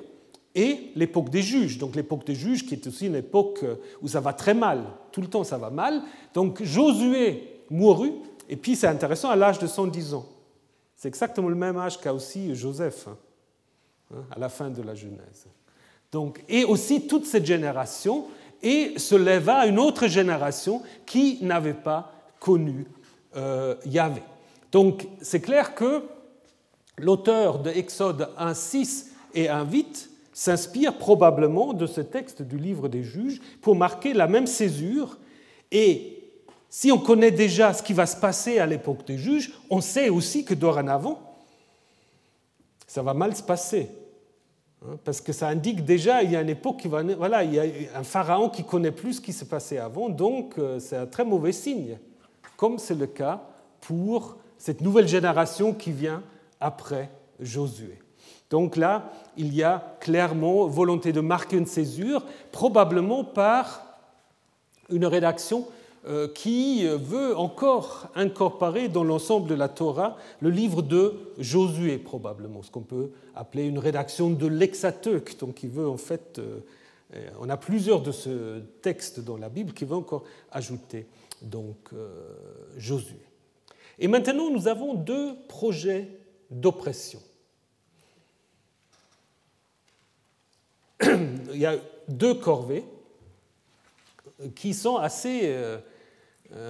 [0.56, 1.78] et l'époque des juges.
[1.78, 3.64] Donc l'époque des juges qui est aussi une époque
[4.02, 6.02] où ça va très mal, tout le temps ça va mal.
[6.34, 8.14] Donc Josué mourut,
[8.48, 10.26] et puis c'est intéressant, à l'âge de 110 ans.
[10.96, 13.16] C'est exactement le même âge qu'a aussi Joseph, hein,
[14.14, 15.46] hein, à la fin de la Genèse.
[16.10, 18.24] Donc, et aussi toute cette génération,
[18.62, 22.86] et se leva une autre génération qui n'avait pas connu
[23.36, 24.22] euh, Yahvé.
[24.72, 26.02] Donc c'est clair que
[26.96, 33.40] l'auteur de Exode 1.6 et 1.8 s'inspire probablement de ce texte du livre des juges
[33.62, 35.16] pour marquer la même césure
[35.72, 36.24] et
[36.68, 40.10] si on connaît déjà ce qui va se passer à l'époque des juges, on sait
[40.10, 41.38] aussi que dorénavant,
[42.86, 43.88] ça va mal se passer.
[44.84, 46.86] Hein, parce que ça indique déjà il y a une époque.
[46.86, 47.64] Voilà, il y a
[47.98, 51.24] un pharaon qui connaît plus ce qui s'est passé avant, donc euh, c'est un très
[51.24, 51.96] mauvais signe,
[52.58, 53.42] comme c'est le cas
[53.80, 56.22] pour cette nouvelle génération qui vient
[56.60, 57.08] après
[57.40, 58.00] Josué.
[58.50, 63.82] Donc là, il y a clairement volonté de marquer une césure, probablement par
[64.88, 65.66] une rédaction
[66.08, 72.62] euh, qui veut encore incorporer dans l'ensemble de la Torah le livre de Josué, probablement,
[72.62, 76.38] ce qu'on peut appeler une rédaction de l'Exateuch, donc veut en fait.
[76.38, 76.60] Euh,
[77.14, 81.06] euh, on a plusieurs de ce texte dans la Bible qui veut encore ajouter
[81.42, 81.76] donc
[82.76, 83.20] Josué.
[83.98, 86.08] Et maintenant, nous avons deux projets
[86.50, 87.20] d'oppression.
[91.02, 91.76] Il y a
[92.08, 92.84] deux corvées
[94.54, 95.78] qui sont assez euh,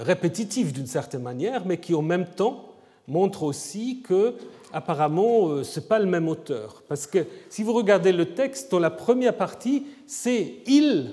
[0.04, 2.72] répétitif d'une certaine manière, mais qui en même temps
[3.08, 4.34] montre aussi que
[4.72, 6.82] apparemment euh, ce n'est pas le même auteur.
[6.88, 11.12] Parce que si vous regardez le texte, dans la première partie, c'est il,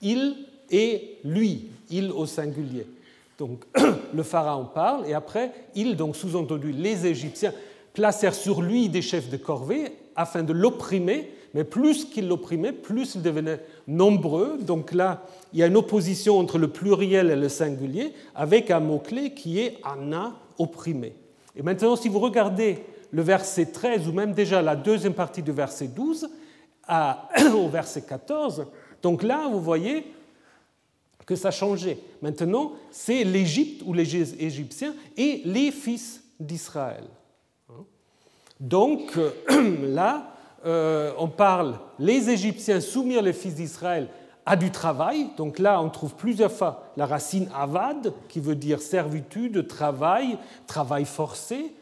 [0.00, 0.36] il
[0.70, 2.86] et lui, il au singulier.
[3.38, 3.64] Donc
[4.14, 7.52] le pharaon parle et après, il, donc sous-entendu les Égyptiens,
[7.94, 13.14] placèrent sur lui des chefs de corvée afin de l'opprimer, mais plus qu'il l'opprimait, plus
[13.14, 14.58] il devenait nombreux.
[14.60, 18.80] Donc là, il y a une opposition entre le pluriel et le singulier, avec un
[18.80, 21.14] mot-clé qui est ana, opprimé.
[21.56, 25.52] Et maintenant, si vous regardez le verset 13, ou même déjà la deuxième partie du
[25.52, 26.28] verset 12,
[26.86, 28.66] à, au verset 14,
[29.02, 30.04] donc là, vous voyez
[31.28, 31.98] que ça changé.
[32.22, 37.04] Maintenant, c'est l'Égypte ou les Égyptiens et les fils d'Israël.
[38.58, 39.12] Donc
[39.82, 40.34] là,
[40.66, 44.08] euh, on parle les Égyptiens soumirent les fils d'Israël
[44.44, 45.28] à du travail.
[45.36, 51.04] Donc là, on trouve plusieurs fois la racine avad, qui veut dire servitude, travail, travail
[51.04, 51.72] forcé,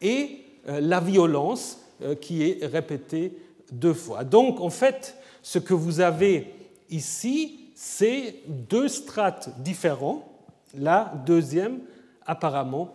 [0.00, 3.36] et euh, la violence, euh, qui est répétée
[3.72, 4.24] deux fois.
[4.24, 6.52] Donc, en fait, ce que vous avez
[6.90, 10.28] ici, c'est deux strates différents.
[10.76, 11.78] La deuxième,
[12.26, 12.94] apparemment,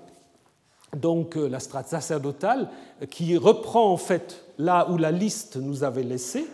[0.95, 2.69] donc la strate sacerdotale,
[3.09, 6.45] qui reprend en fait là où la liste nous avait laissé.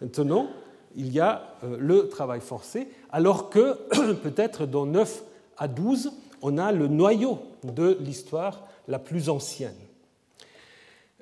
[0.00, 0.48] Maintenant,
[0.96, 3.78] il y a euh, le travail forcé, alors que
[4.22, 5.22] peut-être dans 9
[5.58, 9.74] à 12, on a le noyau de l'histoire la plus ancienne.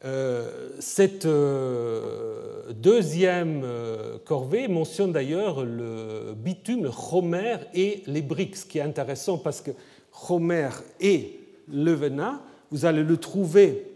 [0.04, 3.64] Euh, cette euh, deuxième
[4.24, 9.60] corvée mentionne d'ailleurs le bitume, le chomer et les briques, ce qui est intéressant parce
[9.60, 9.70] que
[10.26, 10.68] chomer
[11.00, 12.40] et le venin,
[12.74, 13.86] vous allez le trouver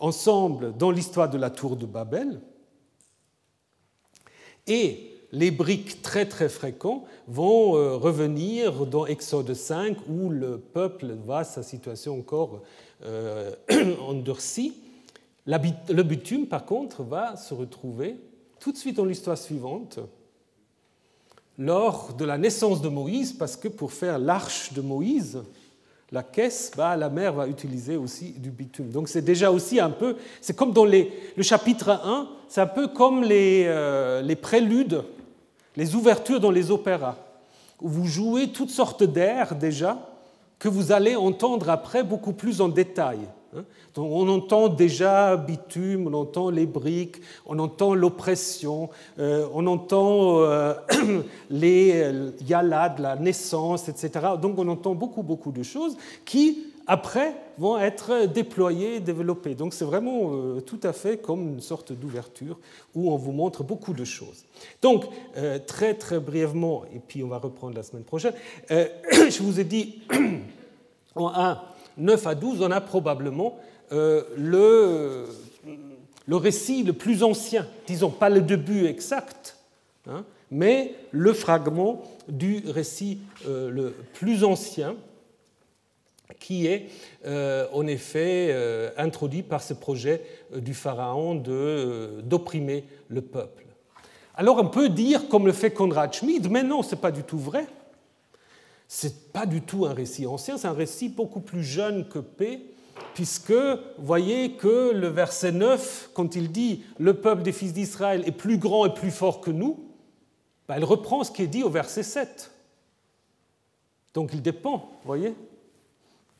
[0.00, 2.40] ensemble dans l'histoire de la tour de Babel.
[4.66, 11.14] Et les briques très très fréquents vont euh, revenir dans Exode 5 où le peuple
[11.24, 12.62] voit sa situation encore
[13.04, 13.54] euh,
[14.00, 14.74] endurcie.
[15.46, 18.16] Le bitume, par contre, va se retrouver
[18.58, 20.00] tout de suite dans l'histoire suivante,
[21.56, 25.44] lors de la naissance de Moïse, parce que pour faire l'arche de Moïse,
[26.10, 28.90] la caisse, bah, la mère va utiliser aussi du bitume.
[28.90, 31.06] Donc c'est déjà aussi un peu, c'est comme dans le
[31.42, 35.04] chapitre 1, c'est un peu comme les, euh, les préludes,
[35.76, 37.16] les ouvertures dans les opéras,
[37.80, 39.98] où vous jouez toutes sortes d'airs déjà,
[40.58, 43.18] que vous allez entendre après beaucoup plus en détail.
[43.56, 43.64] Hein.
[43.96, 50.74] on entend déjà bitume, on entend les briques, on entend l'oppression, euh, on entend euh,
[51.50, 54.10] les euh, yalades, la naissance, etc.
[54.40, 55.96] Donc on entend beaucoup, beaucoup de choses
[56.26, 59.54] qui, après, vont être déployées, développées.
[59.54, 62.58] Donc c'est vraiment tout à fait comme une sorte d'ouverture
[62.94, 64.44] où on vous montre beaucoup de choses.
[64.80, 65.04] Donc,
[65.66, 68.32] très, très brièvement, et puis on va reprendre la semaine prochaine,
[68.70, 70.00] je vous ai dit
[71.14, 71.60] en 1
[71.98, 73.58] 9 à 12, on a probablement
[73.92, 75.26] euh, le,
[76.36, 79.56] récit le plus ancien, disons pas le début exact,
[80.06, 84.96] hein, mais le fragment du récit euh, le plus ancien
[86.38, 86.88] qui est
[87.26, 88.54] euh, en effet
[88.98, 90.22] introduit par ce projet
[90.54, 93.64] du Pharaon d'opprimer le peuple.
[94.34, 97.22] Alors on peut dire, comme le fait Konrad Schmid, mais non, ce n'est pas du
[97.22, 97.66] tout vrai.
[98.88, 102.18] Ce n'est pas du tout un récit ancien, c'est un récit beaucoup plus jeune que
[102.18, 102.74] P,
[103.14, 103.52] puisque
[103.98, 108.56] voyez que le verset 9, quand il dit le peuple des fils d'Israël est plus
[108.56, 109.78] grand et plus fort que nous,
[110.66, 112.50] ben, il reprend ce qui est dit au verset 7.
[114.14, 115.34] Donc il dépend, voyez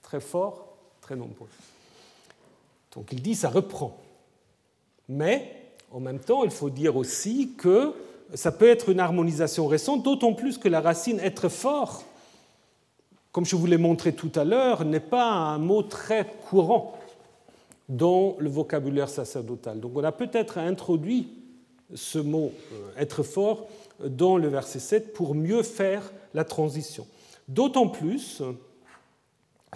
[0.03, 1.49] Très fort, très nombreux.
[2.94, 3.99] Donc il dit ça reprend.
[5.07, 7.92] Mais en même temps, il faut dire aussi que
[8.34, 12.05] ça peut être une harmonisation récente, d'autant plus que la racine être fort
[13.39, 16.99] comme je vous l'ai montré tout à l'heure, n'est pas un mot très courant
[17.89, 19.78] dans le vocabulaire sacerdotal.
[19.78, 21.28] Donc on a peut-être introduit
[21.95, 23.68] ce mot euh, être fort
[24.01, 27.07] dans le verset 7 pour mieux faire la transition.
[27.47, 28.43] D'autant plus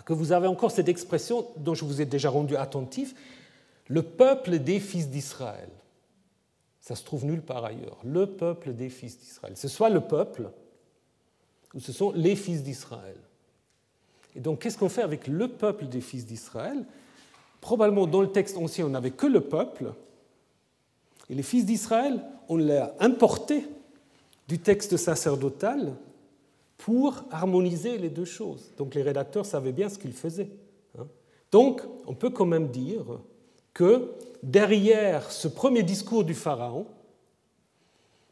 [0.05, 3.15] que vous avez encore cette expression dont je vous ai déjà rendu attentif,
[3.87, 5.71] le peuple des fils d'Israël.
[6.81, 7.99] Ça se trouve nulle part ailleurs.
[8.03, 9.57] Le peuple des fils d'Israël.
[9.57, 10.51] Ce soit le peuple
[11.75, 13.19] ou ce sont les fils d'Israël.
[14.35, 16.85] Et donc, qu'est-ce qu'on fait avec le peuple des fils d'Israël?
[17.61, 19.93] Probablement, dans le texte ancien, on n'avait que le peuple.
[21.29, 23.67] Et les fils d'Israël, on l'a importé
[24.49, 25.95] du texte sacerdotal
[26.79, 28.73] pour harmoniser les deux choses.
[28.77, 30.51] Donc, les rédacteurs savaient bien ce qu'ils faisaient.
[30.99, 31.07] Hein.
[31.51, 33.05] Donc, on peut quand même dire
[33.75, 34.11] que
[34.43, 36.87] derrière ce premier discours du Pharaon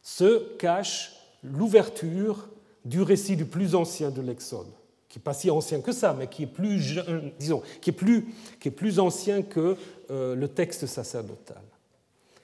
[0.03, 2.49] se cache l'ouverture
[2.85, 4.67] du récit du plus ancien de l'Exode
[5.11, 7.01] qui n'est pas si ancien que ça, mais qui est plus,
[7.39, 9.77] disons, qui est plus, qui est plus ancien que
[10.11, 11.63] euh, le texte sacerdotal.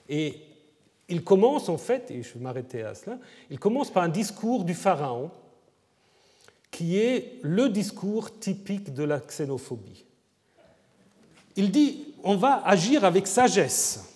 [0.09, 0.35] Et
[1.07, 3.17] il commence en fait, et je vais m'arrêter à cela,
[3.49, 5.31] il commence par un discours du Pharaon
[6.69, 10.05] qui est le discours typique de la xénophobie.
[11.55, 14.13] Il dit on va agir avec sagesse.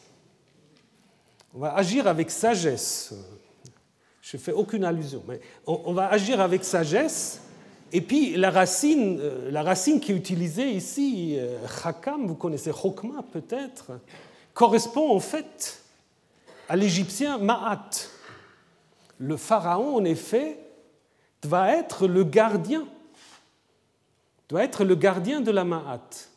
[1.53, 3.13] On va agir avec sagesse.
[4.21, 7.41] Je ne fais aucune allusion, mais on, va agir avec sagesse.
[7.91, 11.37] Et puis la racine, euh, la racine qui est utilisée ici,
[11.81, 13.91] chakam, vous connaissez chokma peut-être,
[14.53, 15.81] correspond en fait
[16.69, 17.89] à l'égyptien ma'at.
[19.17, 20.57] Le pharaon, en effet,
[21.41, 22.87] doit être le gardien,
[24.49, 26.29] doit être le gardien de la ma'at.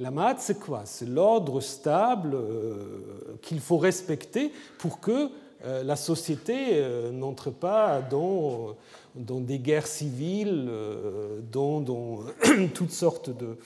[0.00, 0.82] La ma'at, c'est quoi?
[0.86, 5.30] C'est l'ordre stable euh, qu'il faut respecter pour que
[5.64, 8.74] euh, la société euh, n'entre pas dans,
[9.14, 10.70] dans, des guerres civiles,
[11.50, 12.20] dans, dans
[12.74, 13.58] toutes sortes de,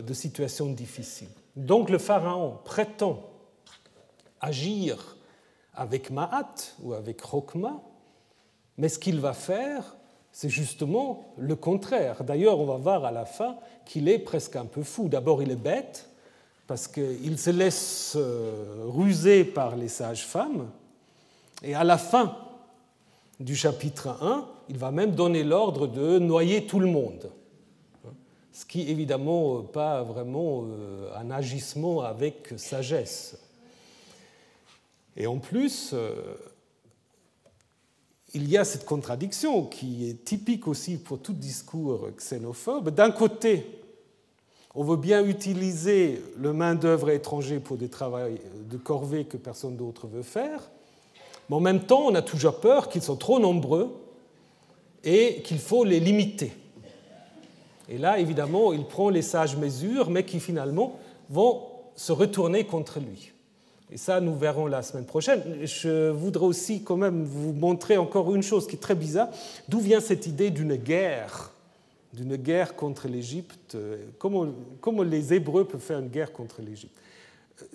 [0.00, 1.28] de situations difficiles.
[1.56, 3.22] Donc le pharaon prétend
[4.40, 5.16] agir
[5.74, 7.80] avec Ma'at ou avec Rokma,
[8.78, 9.96] mais ce qu'il va faire,
[10.32, 12.24] c'est justement le contraire.
[12.24, 13.56] D'ailleurs, on va voir à la fin
[13.86, 15.08] qu'il est presque un peu fou.
[15.08, 16.08] D'abord, il est bête,
[16.66, 20.68] parce qu'il se laisse euh, ruser par les sages-femmes,
[21.62, 22.36] et à la fin
[23.40, 27.30] du chapitre 1, il va même donner l'ordre de noyer tout le monde
[28.54, 33.36] ce qui évidemment pas vraiment euh, un agissement avec sagesse.
[35.16, 36.36] Et en plus, euh,
[38.32, 42.90] il y a cette contradiction qui est typique aussi pour tout discours xénophobe.
[42.90, 43.66] D'un côté,
[44.76, 48.18] on veut bien utiliser le main-d'œuvre étranger pour des travaux
[48.70, 50.70] de corvée que personne d'autre veut faire,
[51.48, 53.94] mais en même temps, on a toujours peur qu'ils sont trop nombreux
[55.02, 56.52] et qu'il faut les limiter.
[57.88, 61.62] Et là, évidemment, il prend les sages mesures, mais qui finalement vont
[61.96, 63.30] se retourner contre lui.
[63.92, 65.42] Et ça, nous verrons la semaine prochaine.
[65.62, 69.28] Je voudrais aussi quand même vous montrer encore une chose qui est très bizarre.
[69.68, 71.50] D'où vient cette idée d'une guerre
[72.14, 73.76] d'une guerre contre l'Égypte?
[74.18, 74.46] Comment,
[74.80, 76.96] comment les Hébreux peuvent faire une guerre contre l'Égypte?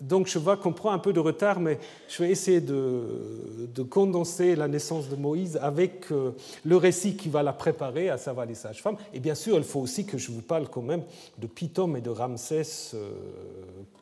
[0.02, 4.56] Donc je vois qu'on prend un peu de retard, mais je vais essayer de, condenser
[4.56, 6.32] la naissance de Moïse avec euh,
[6.66, 8.98] le récit qui va la préparer, à savoir les sages-femmes.
[9.14, 11.04] Et bien sûr, il faut aussi que je vous parle quand même
[11.38, 13.12] de Pitom et de Ramsès, euh,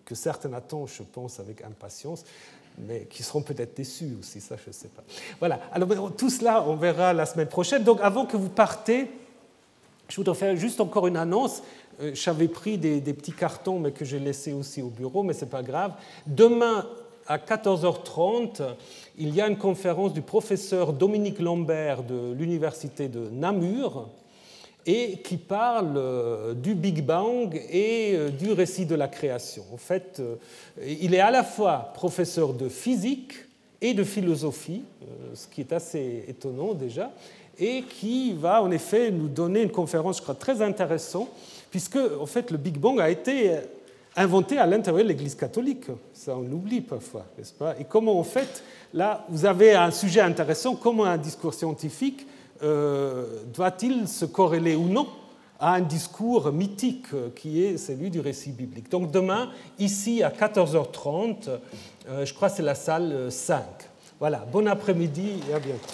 [0.04, 2.26] que certains attendent, je pense, avec impatience,
[2.78, 5.04] mais qui seront peut-être déçus aussi, ça je ne sais pas.
[5.40, 7.84] Voilà, alors tout cela, on verra la semaine prochaine.
[7.84, 9.10] Donc avant que vous partez,
[10.10, 11.62] je voudrais faire juste encore une annonce.
[12.02, 15.46] Euh, j'avais pris des, petits cartons, mais que j'ai laissés aussi au bureau, mais ce
[15.46, 15.94] n'est pas grave.
[16.26, 16.86] Demain,
[17.28, 18.62] à 14h30,
[19.18, 24.10] il y a une conférence du professeur Dominique Lambert de l'Université de Namur,
[24.86, 29.64] et qui parle euh, du Big Bang et euh, du récit de la création.
[29.74, 30.22] En fait,
[30.86, 33.34] il est à la fois professeur de physique
[33.82, 34.82] et de philosophie,
[35.36, 37.12] ce qui est assez étonnant déjà,
[37.60, 41.30] et qui va en effet nous donner une conférence, je crois, très intéressante
[41.72, 43.60] puisque en fait, le Big Bang a été
[44.18, 45.86] inventé à l'intérieur de l'Église catholique.
[46.12, 47.76] Ça, on l'oublie parfois, n'est-ce pas?
[47.80, 48.64] Et comment, en fait,
[48.94, 52.26] là, vous avez un sujet intéressant, comment un discours scientifique
[52.64, 55.08] euh, doit-il se corréler ou non
[55.60, 58.90] à un discours mythique qui est celui du récit biblique?
[58.90, 61.50] Donc demain, ici à 14h30,
[62.10, 63.62] euh, je crois que c'est la salle 5.
[64.20, 65.94] Voilà, bon après-midi et à bientôt.